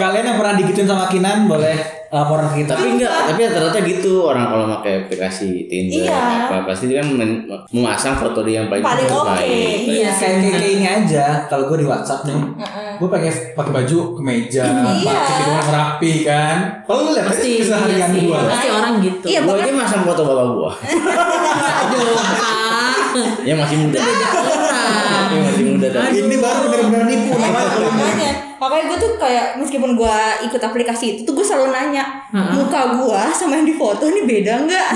[0.00, 2.74] Kalian yang pernah digituin sama Kinan boleh laporan kita.
[2.74, 6.18] tapi enggak tapi rata-rata gitu orang kalau pakai aplikasi Tinder Iya.
[6.44, 9.78] apa pasti dia kan men- memasang foto dia yang paling, Paling oke, terbaik.
[9.86, 10.10] iya.
[10.10, 12.34] kayak kayak ini aja kalau gue di WhatsApp nih
[12.98, 15.06] gue pakai pakai baju kemeja Iya.
[15.06, 19.24] pakai hidungan rapi kan kalau lu lihat pasti keseharian iya gue pasti orang gitu.
[19.24, 20.70] Iya, Gua bahkan aja masang foto bapak gua
[21.80, 22.18] Aduh,
[23.42, 23.98] yang masih muda
[25.30, 25.38] Orang.
[25.38, 27.50] yang masih muda tapi ini baru benar-benar nipu Pak.
[27.94, 28.30] makanya.
[28.60, 32.04] Makanya gue tuh kayak meskipun gue ikut aplikasi itu tuh gue selalu nanya
[32.52, 34.86] muka gue sama yang di foto ini beda nggak?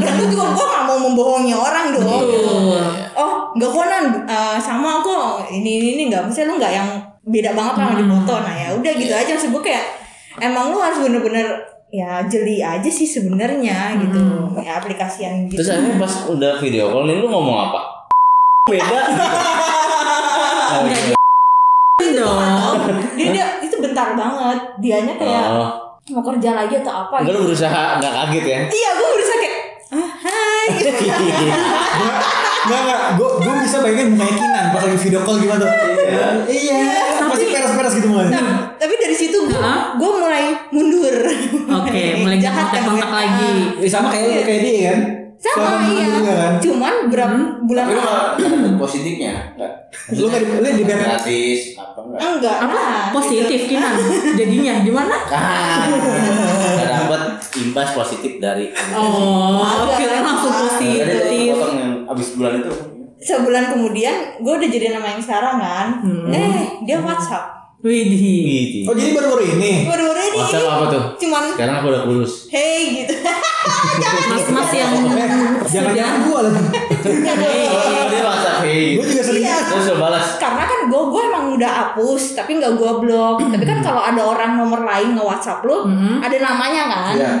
[0.00, 2.08] Dan gue juga gue nggak mau membohongi orang dong.
[2.24, 2.80] Betul.
[3.20, 5.44] oh nggak konan eh, sama kok.
[5.52, 6.88] Ini ini ini nggak misalnya lu nggak yang
[7.20, 9.30] beda banget sama di foto nah ya udah gitu aja.
[9.36, 9.84] Maksud gue kayak
[10.40, 11.46] emang lu harus bener-bener
[11.92, 14.16] ya jeli aja sih sebenarnya gitu.
[14.64, 15.60] Ya aplikasian gitu.
[15.60, 17.99] Terus akhirnya pas udah video call nih lu ngomong apa
[18.70, 18.98] beda
[20.70, 21.12] Oh, iya.
[22.12, 22.78] dong.
[23.14, 25.70] dia dia itu bentar banget dianya kayak oh
[26.08, 29.56] mau kerja lagi atau apa enggak lu berusaha nggak kaget ya iya gue berusaha kayak
[29.90, 30.66] ah, hai
[32.60, 35.70] Enggak enggak, gue gue bisa bayangin mukanya Kinan pas lagi video call gimana tuh.
[36.44, 36.80] Iya,
[37.24, 38.36] masih peres-peres gitu mukanya.
[38.36, 38.44] Nah,
[38.76, 39.56] tapi dari situ gue
[39.96, 41.16] gue mulai mundur
[41.80, 43.16] Oke, mulai Jahat kan kontak-kontak gue.
[43.16, 43.52] lagi.
[43.80, 44.98] Eh, sama kayak kayak dia kan.
[45.40, 46.52] Sama Selama iya juga kan.
[46.60, 48.02] cuman berapa bulan tapi lu
[48.44, 49.72] lalu positifnya enggak
[50.12, 52.76] Lu nggak di- lu di band gratis apa enggak enggak Apa?
[52.76, 53.94] nah, Positif kinan.
[54.34, 55.16] Jadinya gimana?
[55.32, 55.88] ah
[56.70, 57.22] nggak dapet
[57.58, 61.02] imbas positif dari Oh, kira langsung positif.
[61.50, 62.74] potong yang abis bulan itu gitu.
[63.22, 65.86] sebulan kemudian gue udah jadi nama yang sekarang kan
[66.28, 68.12] eh dia WhatsApp Widih.
[68.12, 68.78] Gitu.
[68.84, 69.72] Oh jadi baru-baru ini.
[69.84, 71.04] baru-baru ini WhatsApp apa tuh?
[71.18, 72.32] cuman Sekarang aku udah kurus.
[72.48, 73.14] hey gitu
[74.26, 75.28] Mas-mas yang Eh,
[75.68, 76.62] jangan-jangan gue lagi.
[77.70, 78.96] Oh, dia WhatsApp hey.
[78.96, 79.42] Gue juga sering.
[79.42, 79.56] Iya.
[79.66, 80.26] Terus lo balas.
[80.36, 84.22] karena kan gue gue emang udah hapus tapi nggak gue blok tapi kan kalau ada
[84.22, 85.84] orang nomor lain nge WhatsApp lu
[86.18, 87.32] ada namanya kan Iya.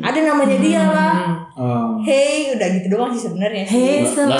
[0.00, 1.14] ada namanya dia lah
[1.54, 1.98] Oh.
[2.00, 4.30] hey udah gitu doang sih sebenarnya Hei, lo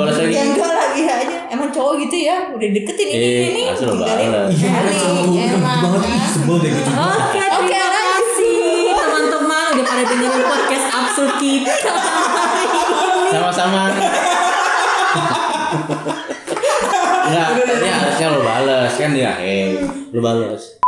[0.00, 0.32] balas lagi.
[0.32, 4.28] yang enggak lagi aja emang cowok gitu ya udah deketin ini Eh, ini tinggalin.
[4.32, 4.48] balas.
[4.50, 4.72] Iya,
[5.20, 5.80] gue emang.
[5.92, 6.24] banget.
[6.26, 6.88] Sebel deh gitu.
[6.90, 8.56] Oke, Oke, terima kasih
[8.96, 10.73] teman-teman udah pada dengerin podcast
[11.14, 11.70] absurd kita.
[13.30, 13.82] Sama-sama.
[17.24, 19.38] Enggak, ini harusnya lo balas kan dia.
[19.38, 19.78] Hey,
[20.10, 20.82] lo balas.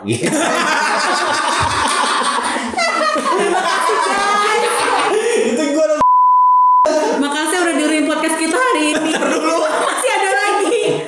[0.00, 0.24] Gitu.
[5.44, 6.00] Itu gue udah
[7.20, 9.12] Makasih udah dengerin podcast kita hari ini.
[9.84, 11.04] Masih ada lagi.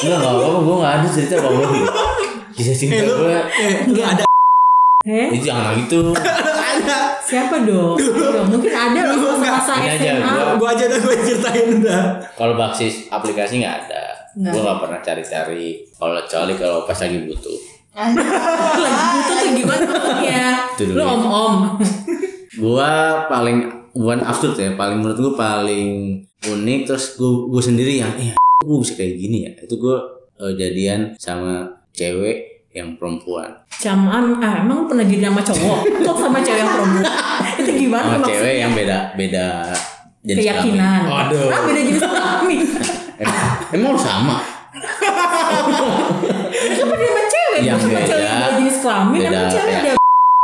[0.00, 0.58] Enggak, enggak apa-apa.
[0.64, 1.76] Gue enggak ada cerita apa-apa.
[2.56, 3.36] Kisah cinta gue.
[3.36, 4.31] eh lu ada
[5.02, 6.14] Eh, Eh, jangan gitu.
[6.14, 7.18] ada.
[7.20, 7.98] siapa dong?
[7.98, 10.30] Dong, Mungkin ada nggak- masa ini aja, SMA.
[10.30, 12.02] gua- Gue aja udah gue ceritain udah.
[12.32, 14.02] Kalau baksis aplikasi nggak ada.
[14.32, 14.52] Nggak.
[14.52, 15.66] Gue nggak pernah cari-cari.
[15.92, 17.58] Kalau kecuali kalau pas lagi butuh.
[18.78, 20.44] Lagi butuh tuh gimana maksudnya?
[20.80, 21.04] Lu ya.
[21.04, 21.54] om-om.
[22.54, 22.90] Gua
[23.26, 23.58] paling
[23.92, 24.72] bukan absurd ya.
[24.72, 25.90] Paling menurut gue paling
[26.42, 26.80] unik.
[26.86, 29.52] Terus gue gue sendiri yang, eh, gue bisa kayak gini ya.
[29.58, 29.96] Itu gue
[30.38, 33.52] eh, jadian sama cewek yang perempuan.
[33.70, 35.78] Caman, ah emang pernah jadi sama cowok?
[36.00, 37.04] Kok sama cewek yang perempuan?
[37.60, 38.40] Itu gimana Sama maksudnya?
[38.40, 39.46] cewek yang beda beda
[40.22, 41.00] jenis Keyakinan.
[41.04, 41.48] Waduh.
[41.48, 42.60] Ah, beda jenis kelamin.
[43.22, 43.38] Emang,
[43.70, 44.36] emang sama?
[46.72, 47.60] Kenapa dia sama cewek?
[47.62, 48.02] Yang Sama beda.
[48.02, 49.90] cewek beda jenis kelamin, Beda emang cewek ada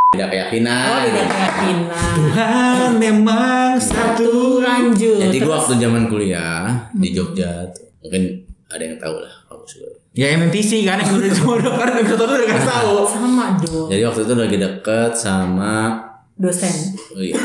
[0.09, 0.87] Beda keyakinan.
[0.87, 2.11] Oh, beda keyakinan.
[2.15, 4.33] Tuhan memang satu.
[4.59, 5.21] Lanjut.
[5.21, 6.61] Jadi Terus- waktu zaman kuliah
[6.93, 8.23] di Jogja tuh, mungkin
[8.69, 9.98] ada yang tahu lah kalau sudah.
[10.19, 12.95] Ya MMTC kan yang udah semua udah kan episode udah kasih tahu.
[13.07, 15.75] sama dong Jadi waktu itu lagi deket sama
[16.35, 16.75] dosen.
[17.15, 17.39] oh iya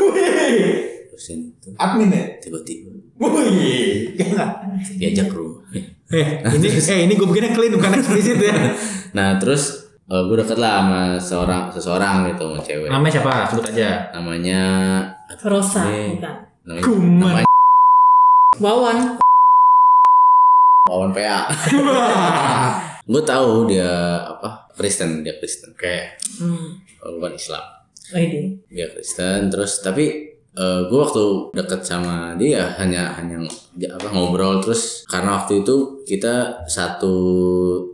[1.06, 2.26] dosen itu Admin ya.
[2.38, 4.18] tiba-tiba Wih.
[4.92, 5.62] diajak ke rumah.
[6.10, 8.74] Eh, ini eh ini gue bikinnya clean bukan eksplisit ya.
[9.16, 12.88] Nah terus gue deket lah sama seorang seseorang gitu sama cewek.
[12.90, 13.32] Namanya siapa?
[13.48, 14.10] Sebut aja.
[14.10, 14.60] Namanya
[15.40, 16.18] Rosa, Eh.
[16.18, 16.34] bukan.
[16.64, 17.22] namanya, Kuman.
[17.22, 17.50] namanya
[18.58, 18.98] Wawan.
[20.84, 21.48] Kawan PA
[23.08, 23.88] gue tahu dia
[24.20, 25.72] apa Kristen dia Kristen.
[25.74, 26.76] Kayak Hmm.
[27.00, 27.62] bukan Islam.
[28.10, 28.58] Oh, ini.
[28.66, 33.40] dia Kristen terus tapi gue waktu deket sama dia hanya hanya
[33.74, 37.14] ya, apa ngobrol terus karena waktu itu kita satu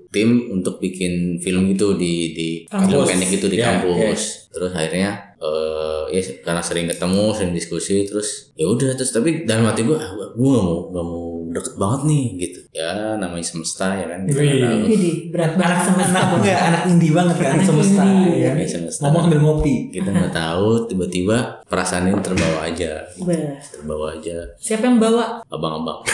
[0.08, 4.50] tim untuk bikin film gitu di di film pendek gitu di Ya, kampus.
[4.50, 9.64] terus akhirnya eh ya karena sering ketemu sering diskusi terus ya udah terus tapi dalam
[9.64, 13.90] hati gue ah, gue gak mau gak mau deket banget nih gitu ya namanya semesta
[13.92, 14.90] ya kan kita nggak Wih.
[14.90, 16.16] Ini berat banget semesta.
[16.16, 18.36] Anak enggak anak indie banget kan Anak semesta indie.
[18.36, 18.48] ya.
[18.50, 19.00] Namanya semesta.
[19.02, 19.74] Ngomong sambil ngopi.
[19.90, 23.36] kita nggak tahu tiba-tiba perasaan ini terbawa aja Bah.
[23.64, 25.24] terbawa aja Siapa yang bawa?
[25.46, 26.00] abang-abang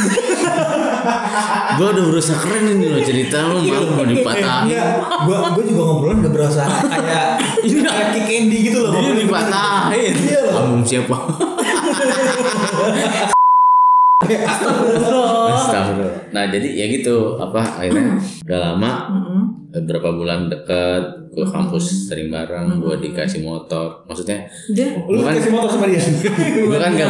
[1.77, 4.87] gue udah berusaha keren ini loh cerita lo malu mau dipatahin Enggak,
[5.23, 7.27] gua gua juga ngobrolin gak berasa kayak
[7.63, 8.91] ini kayak kick Andy gitu loh.
[8.95, 10.81] dia dipatahin Iya loh.
[10.83, 11.17] siapa
[14.17, 15.61] Astagfirullah.
[16.33, 19.41] Nah jadi ya gitu apa akhirnya udah lama Mm-mm.
[19.71, 24.41] eh, berapa bulan deket ke kampus sering bareng gue dikasih motor maksudnya
[24.73, 25.31] Dia Lu Bukan.
[25.31, 26.01] kasih motor sama dia.
[26.65, 27.07] gue kan gak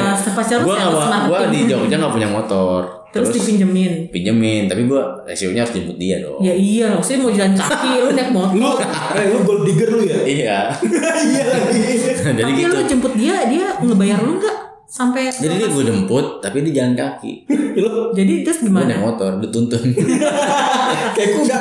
[0.58, 4.10] lu gue gak gue di Jogja gak punya motor terus, dipinjemin.
[4.10, 7.96] pinjemin tapi gue resikonya harus jemput dia dong Ya iya loh, saya mau jalan kaki,
[7.96, 8.76] lu naik Lu, motor.
[9.14, 10.18] eh lu gold digger lu ya?
[10.20, 10.58] iya
[11.24, 11.80] Iya lagi.
[12.12, 14.56] jadi Tapi gitu lu jemput dia, dia ngebayar lu nggak?
[14.86, 17.32] Sampai jadi dia gue jemput tapi dia jalan kaki
[18.16, 19.02] Jadi terus gue naik gimana?
[19.02, 19.82] motor dituntun
[21.16, 21.56] kayak kuda.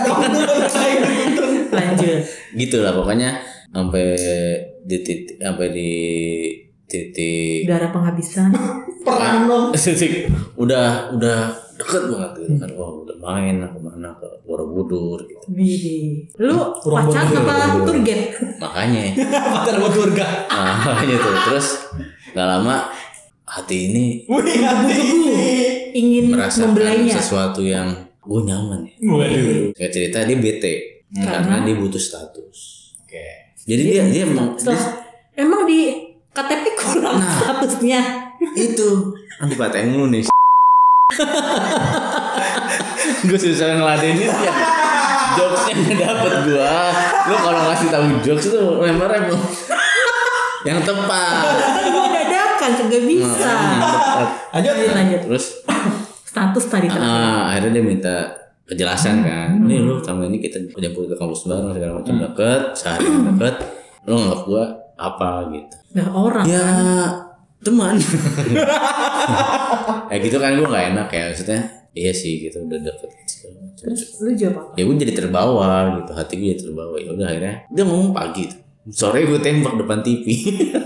[1.75, 2.19] Lanjut.
[2.55, 3.35] gitu lah pokoknya
[3.67, 4.15] sampai
[4.85, 5.91] di titik sampai di
[6.87, 8.53] titik Darah penghabisan.
[9.05, 9.65] Perang dong.
[9.75, 11.37] titik udah udah
[11.75, 16.31] deket banget gitu kan oh udah main lah ke mana ke Borobudur gitu Widih.
[16.39, 18.31] Lu pacar apa guide?
[18.63, 19.93] makanya Pacar buat
[20.47, 21.67] nah, makanya tuh terus
[22.31, 22.94] nggak lama
[23.45, 24.99] hati ini Wih, hati.
[25.93, 27.13] Ingin merasakan membelainya.
[27.15, 29.71] sesuatu yang gue nyaman ya Waduh.
[29.71, 30.73] kayak cerita dia bete
[31.13, 32.57] karena dia butuh status
[32.99, 33.53] Oke.
[33.63, 34.97] jadi dia dia emang Setelah,
[35.33, 35.93] emang di
[36.29, 37.31] KTP kurang Nah.
[37.37, 38.01] statusnya.
[38.53, 38.89] itu
[39.35, 40.25] nanti paten lu nih
[43.21, 44.53] gue susah ngeladenin ya
[45.35, 46.75] jokesnya nggak dapet gua
[47.25, 49.41] lu kalau ngasih tahu jokes tuh lemparnya belum
[50.63, 51.45] yang tepat
[52.67, 53.45] Gua dadakan, kagak bisa.
[53.45, 54.73] yang tepat Lanjut.
[54.73, 55.21] Lanjut, lanjut.
[55.25, 55.45] terus
[56.25, 57.05] Status tadi terakhir.
[57.05, 58.15] ah, akhirnya dia minta
[58.65, 63.05] kejelasan kan nih lu sama ini kita jemput ke kampus bareng segala macam deket sehari
[63.05, 63.55] deket
[64.03, 64.63] lu nganggap gua
[64.95, 66.43] apa gitu Nah, orang.
[66.43, 66.65] ya
[67.57, 67.95] teman
[70.07, 71.59] ya gitu kan gue nggak enak ya maksudnya
[71.91, 73.09] iya sih gitu udah deket.
[73.75, 74.71] Terus lu jawab apa?
[74.75, 78.43] ya gue jadi terbawa gitu hati gue jadi terbawa ya udah akhirnya dia ngomong pagi
[78.45, 80.25] tuh sore gue tembak depan TV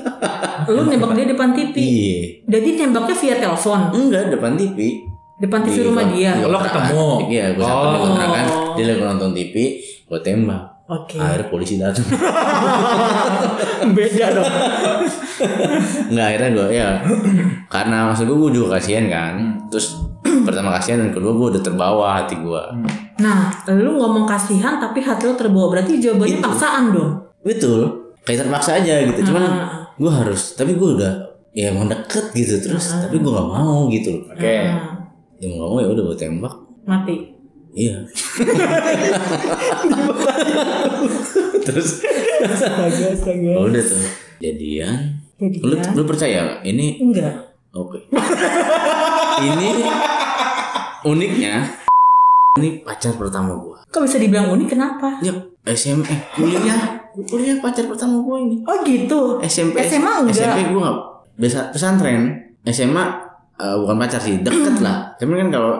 [0.69, 1.73] Lu nembak dia depan TV.
[1.75, 3.79] iya Jadi nembaknya via telepon.
[3.91, 5.01] enggak depan TV
[5.35, 6.31] Depan TV Di rumah dia.
[6.33, 7.07] di Lo ketemu?
[7.27, 8.03] iya gue sampai di Oh.
[8.05, 9.55] kontrakan dia lagi nonton TV
[10.05, 11.15] gue tembak Oke.
[11.15, 12.01] akhirnya polisi datang
[13.89, 14.49] Beda dong.
[16.09, 16.89] Nggak akhirnya gue ya
[17.67, 19.33] karena maksud gue gue juga kasihan kan
[19.67, 19.95] terus
[20.45, 22.63] pertama kasihan dan kedua gue udah terbawa hati gue
[23.19, 25.67] Nah, lu ngomong kasihan tapi hati lu terbawa.
[25.69, 26.45] Berarti jawabannya Itu.
[26.45, 27.11] paksaan dong.
[27.41, 27.79] Betul
[28.21, 29.87] kayak terpaksa aja gitu cuman Ah.
[29.95, 31.13] gue harus tapi gue udah
[31.51, 34.53] ya emang deket gitu terus tapi gue gak mau gitu loh Oke.
[34.61, 37.15] Nah, ya mau gak mau ya udah gue tembak mati.
[37.71, 37.95] iya
[41.61, 42.01] terus
[42.39, 43.51] Astaga, astaga.
[43.53, 44.03] oh, udah tuh
[44.39, 45.91] jadian lu, Jadian.
[45.93, 46.61] lu percaya nggak?
[46.65, 47.33] ini Enggak.
[47.71, 47.99] oke
[49.41, 49.69] ini
[51.03, 51.55] uniknya
[52.59, 54.67] ini pacar pertama gue Kok bisa dibilang unik?
[54.69, 55.17] Kenapa?
[55.19, 55.33] ya
[55.65, 56.99] SM eh kuliah.
[57.25, 58.55] Kuliah pacar pertama gue ini.
[58.63, 59.41] Oh gitu.
[59.41, 60.35] SMP SMA enggak?
[60.35, 60.97] SMP gue nggak.
[61.35, 62.21] Biasa pesantren.
[62.65, 63.03] SMA
[63.55, 65.09] eh, bukan pacar sih deket lah.
[65.15, 65.73] Tapi kan kalau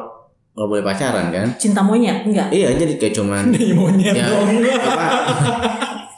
[0.51, 1.47] kalau boleh pacaran kan.
[1.55, 2.49] Cinta monyet enggak?
[2.49, 4.49] iya jadi kayak cuman monyet ya dong.
[4.59, 5.07] apa?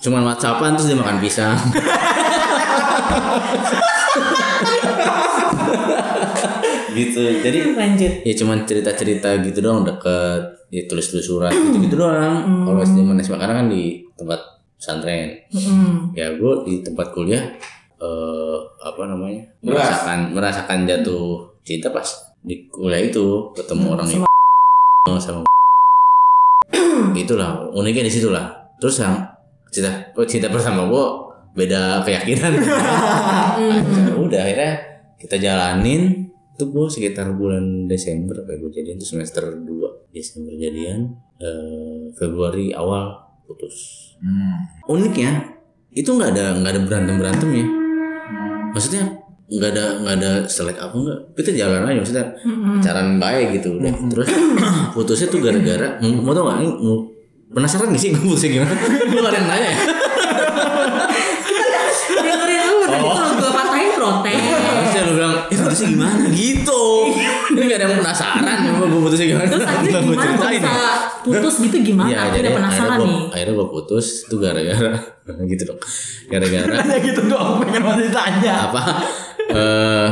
[0.01, 1.53] Cuman whatsappan terus dia makan pisang
[7.07, 7.21] gitu.
[7.41, 8.13] Jadi Lanjut.
[8.21, 12.65] ya cuman cerita-cerita gitu doang deket ya tulis-tulis surat gitu gitu doang.
[12.67, 14.39] Kalau zaman SMA karena kan di tempat
[14.81, 15.37] pesantren.
[15.53, 16.17] Mm.
[16.17, 17.43] ya gue di tempat kuliah
[18.01, 19.77] eh apa namanya Beras.
[19.77, 24.25] merasakan merasakan jatuh cinta pas di kuliah itu ketemu orang itu
[25.21, 25.45] sama
[27.21, 28.49] itulah uniknya di situ lah
[28.81, 29.21] terus yang
[29.69, 29.93] cinta
[30.25, 31.05] cinta pertama gue
[31.55, 32.53] beda keyakinan.
[34.25, 34.73] Udah akhirnya
[35.19, 36.30] kita jalanin
[36.61, 41.09] itu gue sekitar bulan Desember kayak gue jadian itu semester 2 Desember jadian
[41.41, 43.17] eh, Februari awal
[43.49, 43.97] putus.
[44.21, 44.69] Hmm.
[44.85, 45.57] uniknya
[45.89, 47.65] itu nggak ada nggak ada berantem berantem ya
[48.69, 49.17] maksudnya
[49.49, 53.93] nggak ada nggak ada selek apa nggak kita jalan aja maksudnya pacaran baik gitu udah.
[54.13, 54.29] Terus
[54.93, 57.01] putusnya tuh gara-gara mau tau nggak
[57.57, 58.73] penasaran gak sih gue putusnya gimana?
[59.11, 59.77] Lu ada yang nanya ya
[65.49, 66.23] eh putusnya gimana?
[66.29, 66.83] Gitu.
[67.55, 69.47] Ini gak ada yang penasaran Gue gue putusnya gimana?
[69.49, 70.15] Terus akhirnya Gua gimana?
[70.15, 70.93] Kok ceritain bisa ya.
[71.21, 72.07] putus gitu gimana?
[72.09, 73.21] Iya, aku jadi udah penasaran akhirnya gua, nih.
[73.33, 74.93] Akhirnya gue putus Itu gara-gara
[75.51, 75.79] Gitu dong.
[76.29, 78.53] Gara-gara Hanya gitu doang pengen masih tanya.
[78.69, 78.81] Apa?
[79.49, 80.07] Eh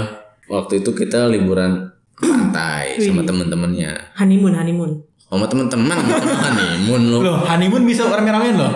[0.50, 4.18] Waktu itu kita liburan ke pantai Sama temen-temennya.
[4.18, 4.92] Honeymoon honeymoon.
[5.30, 7.18] Sama temen-temen honeymoon lu.
[7.22, 8.74] Loh, honeymoon bisa rame-ramean loh.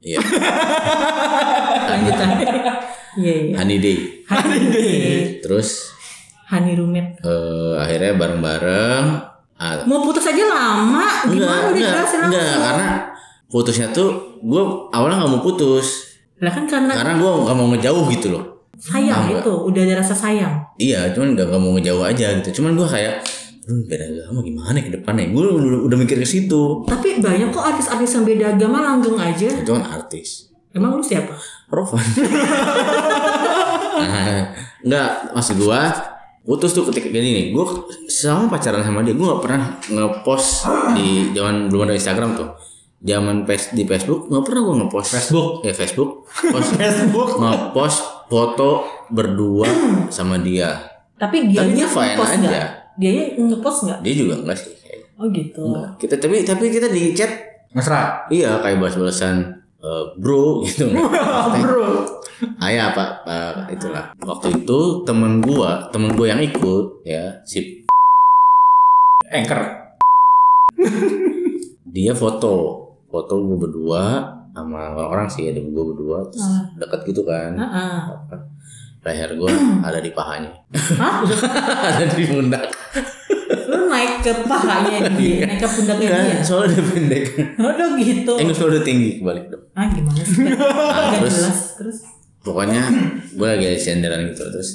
[0.00, 0.16] Iya.
[1.92, 2.28] Lanjutan
[3.18, 3.54] iya iya.
[3.58, 3.98] Honey day.
[4.28, 5.90] Honey Terus?
[6.50, 9.04] Honey roommate eh akhirnya bareng-bareng
[9.58, 11.06] ah, mau putus aja lama.
[11.30, 12.88] Gimana udah enggak, jelasin enggak, langsung karena
[13.50, 14.08] putusnya tuh
[14.42, 16.10] gue awalnya nggak mau putus.
[16.42, 18.44] Lah kan karena karena gue nggak mau ngejauh gitu loh.
[18.80, 19.44] Sayang Enggak.
[19.46, 20.54] itu udah ada rasa sayang.
[20.80, 22.62] Iya cuman nggak mau ngejauh aja gitu.
[22.62, 23.22] Cuman gue kayak
[23.70, 25.30] "Aduh, beda agama gimana ke depannya?
[25.30, 26.82] Gue udah, udah mikir ke situ.
[26.90, 29.46] Tapi banyak kok artis-artis yang beda agama langgeng aja.
[29.62, 31.34] Itu kan artis emang lu siapa?
[31.70, 32.02] Rovan
[34.00, 35.82] nah, nggak maksud gue
[36.40, 37.46] putus tuh ketika gini nih.
[37.52, 37.64] Gue
[38.08, 42.50] selama pacaran sama dia gue nggak pernah ngepost di zaman belum ada Instagram tuh.
[43.00, 45.08] Zaman pes di Facebook nggak pernah gue ngepost.
[45.14, 45.48] Facebook?
[45.62, 46.10] ya Facebook.
[46.26, 47.28] Post Facebook.
[47.38, 48.70] ngepost foto
[49.08, 49.68] berdua
[50.08, 50.80] sama dia.
[51.16, 52.40] Tapi dia Tapi dia nya fine ngepost aja.
[52.40, 53.98] nggak dia ngepost nggak?
[54.04, 54.72] Dia juga enggak sih.
[55.20, 55.64] Oh gitu.
[56.00, 57.52] Kita tapi tapi kita di chat.
[57.70, 58.26] Mesra.
[58.34, 60.88] iya kayak balas-balasan eh, bro gitu
[61.64, 61.84] Bro.
[62.64, 63.36] ayah apa apa,
[63.68, 67.84] itulah waktu itu temen gua temen gua yang ikut ya si
[69.28, 69.60] Anchor.
[71.94, 74.02] dia foto foto gua berdua
[74.50, 76.64] sama orang sih ada gua berdua terus Ah.
[76.76, 77.98] deket gitu kan Heeh.
[79.00, 82.64] leher gua ada di pahanya ada di pundak
[84.00, 86.16] naik ke pahanya dia naik ke pundaknya dia.
[86.16, 88.32] Enggak, soalnya dia pendek udah gitu.
[88.34, 89.64] Eh soalnya udah tinggi kebalik dong.
[89.72, 91.98] Ah gimana sih Nggak terus- jelas terus?
[92.40, 92.82] Pokoknya
[93.30, 94.70] gue lagi ada senderan gitu terus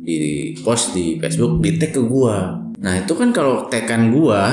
[0.00, 0.18] di
[0.56, 2.54] post di Facebook di tag ke gua.
[2.78, 4.46] Nah itu kan kalau tekan gua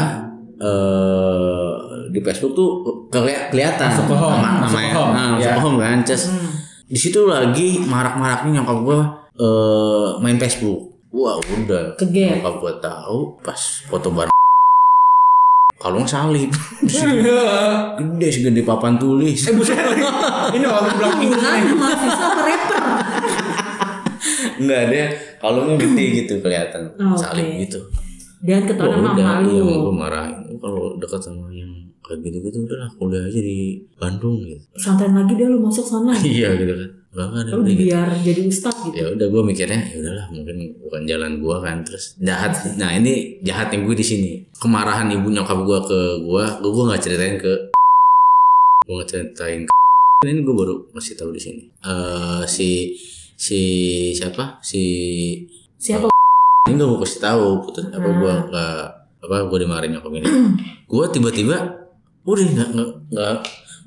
[0.58, 1.70] eh
[2.08, 2.70] di Facebook tuh
[3.08, 5.60] keli- kelihatan Masuk ke home, nama masuk namanya ke home, nah, masuk ya.
[5.60, 6.50] home kan Terus Hmm.
[6.86, 9.00] di situ lagi marak-maraknya nyokap gua
[9.36, 12.44] eh main Facebook wah udah Kegep.
[12.44, 13.56] nyokap gua tahu pas
[13.88, 14.34] foto bareng
[15.78, 16.52] kalung salib
[17.98, 19.76] gede segede papan tulis Eh buset.
[19.76, 21.74] Ini bilang Inggris Bukan nih.
[21.74, 22.84] mahasiswa apa rapper
[24.56, 25.06] Enggak dia
[25.38, 27.20] kalungnya gede gitu kelihatan Oke.
[27.20, 27.80] salib gitu.
[28.42, 30.36] dan ketahuan sama udah, malu iya mau gue marahin.
[30.56, 33.58] Kalau dekat sama yang kayak gitu gitu udahlah kuliah aja di
[33.96, 34.62] Bandung gitu.
[34.76, 36.90] santai lagi deh lu masuk sana iya gitu kan.
[37.16, 37.88] Kan lu gitu.
[37.88, 41.78] biar jadi ustad gitu Ya udah gue mikirnya ya udahlah mungkin bukan jalan gue kan
[41.88, 42.52] terus jahat.
[42.76, 44.32] Nah ini jahatnya gue di sini.
[44.60, 47.54] Kemarahan ibu nyokap gue ke gue, gue gue nggak ceritain ke
[48.86, 49.74] gue nggak ceritain ke
[50.28, 51.64] ini gue baru masih tahu di sini.
[51.88, 52.92] Eh si
[53.36, 53.60] si
[54.16, 54.84] siapa si
[55.76, 56.08] siapa
[56.66, 58.18] ini gak mau kasih tahu putus apa Hmm.
[58.18, 58.80] gua nggak
[59.28, 60.28] apa gua dimarahin nyokap ini
[60.90, 61.58] gua tiba-tiba
[62.26, 62.70] udah nggak
[63.12, 63.36] nggak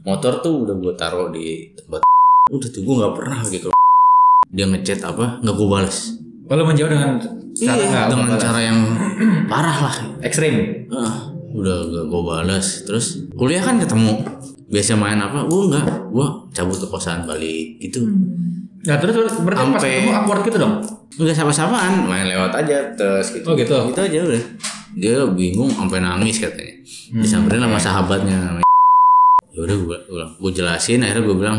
[0.05, 2.05] motor tuh udah gua taruh di tempat
[2.49, 3.69] udah tuh gua nggak pernah gitu
[4.49, 6.17] dia ngechat apa nggak gua balas
[6.49, 7.21] Kalau menjauh dengan
[7.53, 8.41] cara iya, nggak dengan balas.
[8.41, 8.79] cara yang
[9.47, 10.55] parah lah ekstrim.
[10.89, 14.25] ah, udah gak gua balas terus kuliah kan ketemu
[14.67, 18.09] biasa main apa gua nggak gua cabut ke kosan balik gitu
[18.79, 20.75] Nah terus berarti pas Sampai- ketemu awkward gitu dong.
[21.19, 23.45] Enggak sama-samaan, main lewat aja terus gitu.
[23.45, 23.75] Oh, gitu?
[23.91, 24.43] Gitu aja udah.
[24.95, 26.79] Dia bingung sampai nangis katanya.
[27.13, 28.63] Disamperin sama sahabatnya.
[29.51, 29.99] Ya udah gue
[30.39, 31.59] gue jelasin akhirnya gue bilang,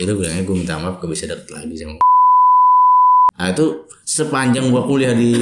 [0.00, 2.00] ya udah bilangnya gue minta maaf gak bisa deket lagi sama
[3.40, 3.66] Nah itu
[4.04, 5.32] sepanjang gue kuliah di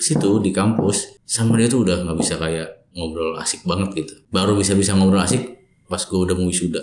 [0.00, 4.14] situ di kampus sama dia tuh udah nggak bisa kayak ngobrol asik banget gitu.
[4.32, 6.80] Baru bisa bisa ngobrol asik pas gue udah mau wisuda.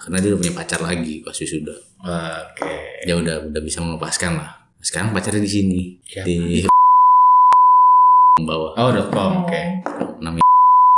[0.00, 2.72] Karena dia udah punya pacar lagi pas wisuda Oke.
[3.04, 6.24] ya udah udah bisa melepaskan lah sekarang pacarnya di sini Siapa?
[6.24, 6.64] di
[8.40, 9.44] bawah Oh, dot com.
[9.44, 9.60] Oke.
[10.24, 10.39] namanya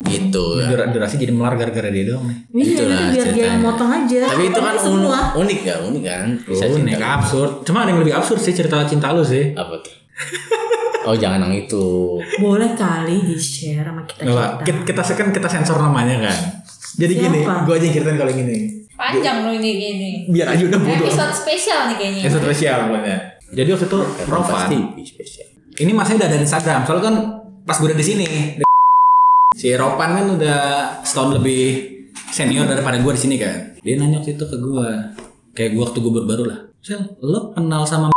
[0.05, 0.67] gitu ya.
[0.69, 2.37] Dur- Durasi jadi melar gara-gara dia doang nih.
[2.53, 4.17] Iya, Itulah itu biar dia yang motong aja.
[4.25, 5.19] tapi itu kan un- semua.
[5.33, 6.87] unik ya unik kan Bisa cinta.
[6.89, 7.51] nek absurd.
[7.63, 9.51] Cuma ada yang lebih absurd sih cerita cinta lu sih.
[9.53, 9.95] apa tuh
[11.03, 11.83] oh jangan yang itu
[12.37, 14.79] Boleh kali di share sama kita Nggak, kita.
[14.87, 16.39] kita, kita kan kita sensor namanya kan.
[16.93, 17.23] Jadi Siapa?
[17.27, 18.57] gini, gue aja yang ceritain kalau gini.
[18.93, 20.09] Panjang loh ini gini.
[20.29, 21.03] Biar aja udah bodoh.
[21.03, 22.21] Episode spesial nih kayaknya.
[22.23, 23.17] Episode spesial pokoknya.
[23.51, 26.79] Jadi waktu itu Rovan, pasti spesial ini masnya udah ada di Instagram.
[26.85, 27.15] Soalnya kan
[27.65, 28.27] pas gue udah di sini,
[29.53, 30.61] si Ropan kan udah
[31.05, 31.63] setahun lebih
[32.29, 33.77] senior daripada gue di sini kan.
[33.79, 34.87] Dia nanya waktu itu ke gue,
[35.53, 36.59] kayak gue waktu gue baru-baru lah.
[36.83, 38.11] Sel, lo kenal sama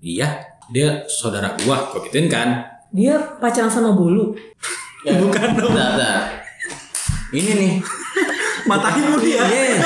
[0.00, 0.40] iya
[0.72, 4.32] dia saudara gua gua gituin kan Dia pacaran sama bulu.
[5.04, 6.20] bukan dong Bentar, bentar.
[7.36, 7.72] Ini nih.
[8.70, 9.84] matahin lu dia Iya.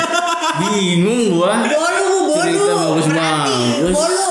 [0.63, 1.59] Bingung gua.
[1.59, 2.39] Bolu, bolu.
[2.39, 4.22] Cerita bagus bagus.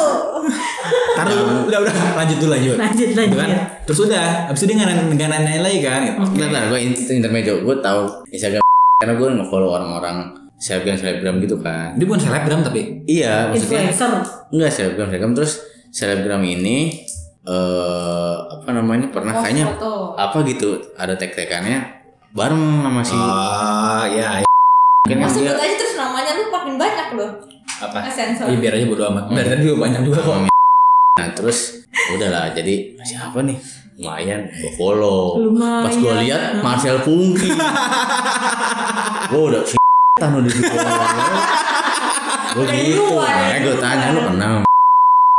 [1.34, 2.76] Taruh udah udah lanjut dulu lanjut.
[2.76, 3.38] Lanjut, Gitu lanjut.
[3.38, 3.50] kan?
[3.82, 6.00] Terus udah, abis itu dia nggak nanya- nggak nanya lagi kan?
[6.02, 6.16] Gitu.
[6.18, 6.62] Bentar, bentar.
[6.68, 6.78] Gue
[7.10, 7.54] intermezzo.
[7.60, 8.62] Gue tahu Instagram
[8.96, 10.16] karena gue nge-follow orang-orang
[10.56, 11.94] selebgram selebgram gitu kan.
[11.94, 14.12] Dia bukan selebgram tapi Iya, maksudnya Influencer.
[14.48, 15.52] enggak selebgram selebgram terus
[15.90, 17.02] selebgram ini
[17.42, 20.14] eh apa namanya pernah Post kayaknya foto.
[20.14, 21.78] apa gitu ada tag-tagannya
[22.30, 24.38] bareng sama si Oh, iya.
[24.38, 24.46] iya.
[25.02, 27.30] mungkin kan Mas dia aja terus namanya lu makin banyak loh.
[27.82, 28.06] Apa?
[28.06, 28.46] Sensor.
[28.46, 29.24] Iya biar aja bodo amat.
[29.28, 30.36] Dari tadi juga banyak juga kok.
[31.12, 31.84] Nah terus
[32.16, 33.60] udahlah jadi siapa nih?
[34.00, 35.36] Lumayan gue follow.
[35.44, 35.84] Lumayan.
[35.84, 37.52] pas gue lihat Marcel Pungki.
[39.28, 39.76] Gue udah si
[40.16, 41.04] udah di follow
[42.52, 44.54] gue gitu makanya gue tanya lu kenal?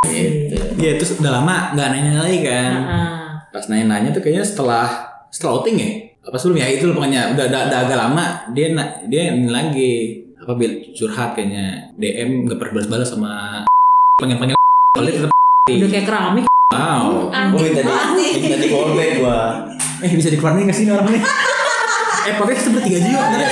[0.06, 0.54] Gitu.
[0.78, 2.72] Iya terus udah lama nggak nanya lagi kan.
[2.86, 3.30] Ah.
[3.50, 4.86] Pas nanya-nanya tuh kayaknya setelah
[5.34, 5.90] setelah outing ya.
[6.22, 9.50] Apa sebelum ya itu loh pokoknya udah, udah, udah agak lama dia na- dia ini
[9.50, 10.22] lagi.
[10.38, 11.90] Apa bil curhat kayaknya.
[11.98, 13.32] DM nggak pernah balas-balas sama
[14.22, 14.54] pengen pengen
[14.94, 15.33] kali tetap
[15.64, 16.44] Udah kayak keramik.
[16.76, 17.32] wow.
[17.56, 19.40] Gue minta di minta di callback gue
[20.04, 21.20] eh bisa dikeluarin nggak sih ini orang ini
[22.28, 23.48] eh podcast bertiga aja yuk ya.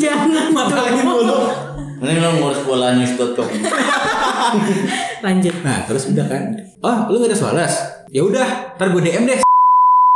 [0.00, 0.44] Jangan.
[0.56, 1.52] Masalahnya mulu.
[2.00, 3.44] Ini lo ngurus bola news.com
[5.28, 5.54] Lanjut.
[5.60, 6.56] Nah terus udah kan?
[6.80, 7.74] Oh lu gak ada balas
[8.08, 9.44] ya udah ntar gue DM deh.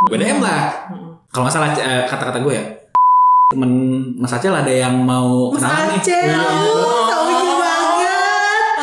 [0.09, 0.89] Gue DM lah.
[1.29, 2.65] Kalau nggak salah eh, kata-kata gue ya
[3.53, 3.73] Temen
[4.17, 6.01] Mas Acel ada yang mau Mas kenalan nih.
[6.01, 6.96] Acel.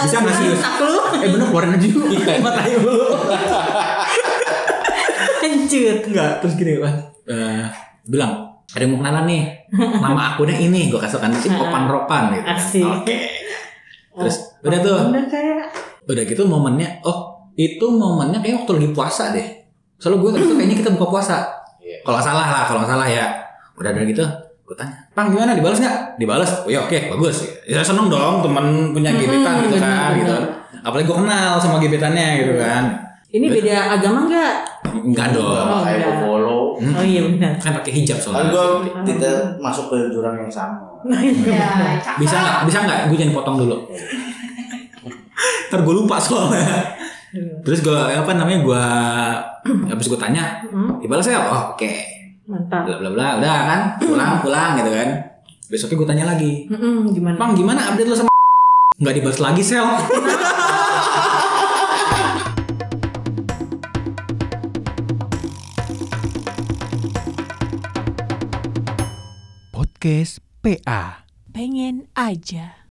[0.04, 0.96] Bisa nggak sih Tak lu.
[1.24, 2.04] Eh bener keluarin aja yuk.
[2.44, 3.06] Matain dulu
[5.44, 5.98] Lanjut.
[6.08, 6.96] Enggak terus gini kan
[7.28, 7.66] eh,
[8.08, 8.32] Bilang
[8.74, 9.44] ada yang mau kenalan nih?
[9.76, 10.90] Nama akunnya ini.
[10.90, 12.48] Gue kasih kan si Opan Ropan gitu.
[12.48, 12.86] Asik.
[12.86, 13.16] Oke.
[14.18, 14.36] Terus
[14.66, 14.98] udah tuh.
[15.14, 15.68] Udah kayak.
[16.04, 19.48] Udah gitu momennya Oh itu momennya kayak waktu lagi puasa deh.
[20.02, 21.38] Soalnya gue tadi tuh kayaknya kita buka puasa.
[21.80, 22.02] Iya.
[22.02, 23.30] Kalau salah lah Kalau salah ya.
[23.78, 24.26] Udah dari gitu
[24.64, 25.54] Gue tanya Pang gimana?
[25.56, 25.98] Dibalas nggak?
[26.16, 27.48] Dibalas Oh ya oke bagus.
[27.68, 30.38] Ya seneng dong temen punya gebetan gitu kan benar, gitu.
[30.84, 32.84] Apalagi gue kenal sama gebetannya gitu kan.
[33.34, 34.56] Ini beda agama enggak?
[34.94, 35.52] Enggak dong.
[35.52, 36.22] Oh, makanya gue enggak.
[36.22, 36.62] follow.
[36.78, 37.52] Oh iya benar.
[37.58, 38.66] Kan pakai hijab kan soalnya gue
[39.10, 40.80] tidak masuk ke jurang yang sama.
[41.44, 41.98] Ya.
[42.16, 42.58] Bisa nggak?
[42.70, 43.00] Bisa nggak?
[43.10, 43.78] Gue jangan potong dulu.
[45.72, 46.94] Ntar gue lupa soalnya.
[47.66, 48.84] Terus gue apa namanya gue
[49.90, 51.92] habis gue tanya Hmm, dibalas ya oh oke
[52.46, 52.84] mantap.
[52.86, 55.10] bla bla bla udah kan pulang pulang gitu kan
[55.66, 57.36] besoknya gue tanya lagi Mm-mm, gimana?
[57.36, 58.32] bang gimana update lo sama
[59.02, 59.88] nggak dibalas lagi sel
[69.74, 71.26] Podcast PA.
[71.52, 72.80] pengen aja.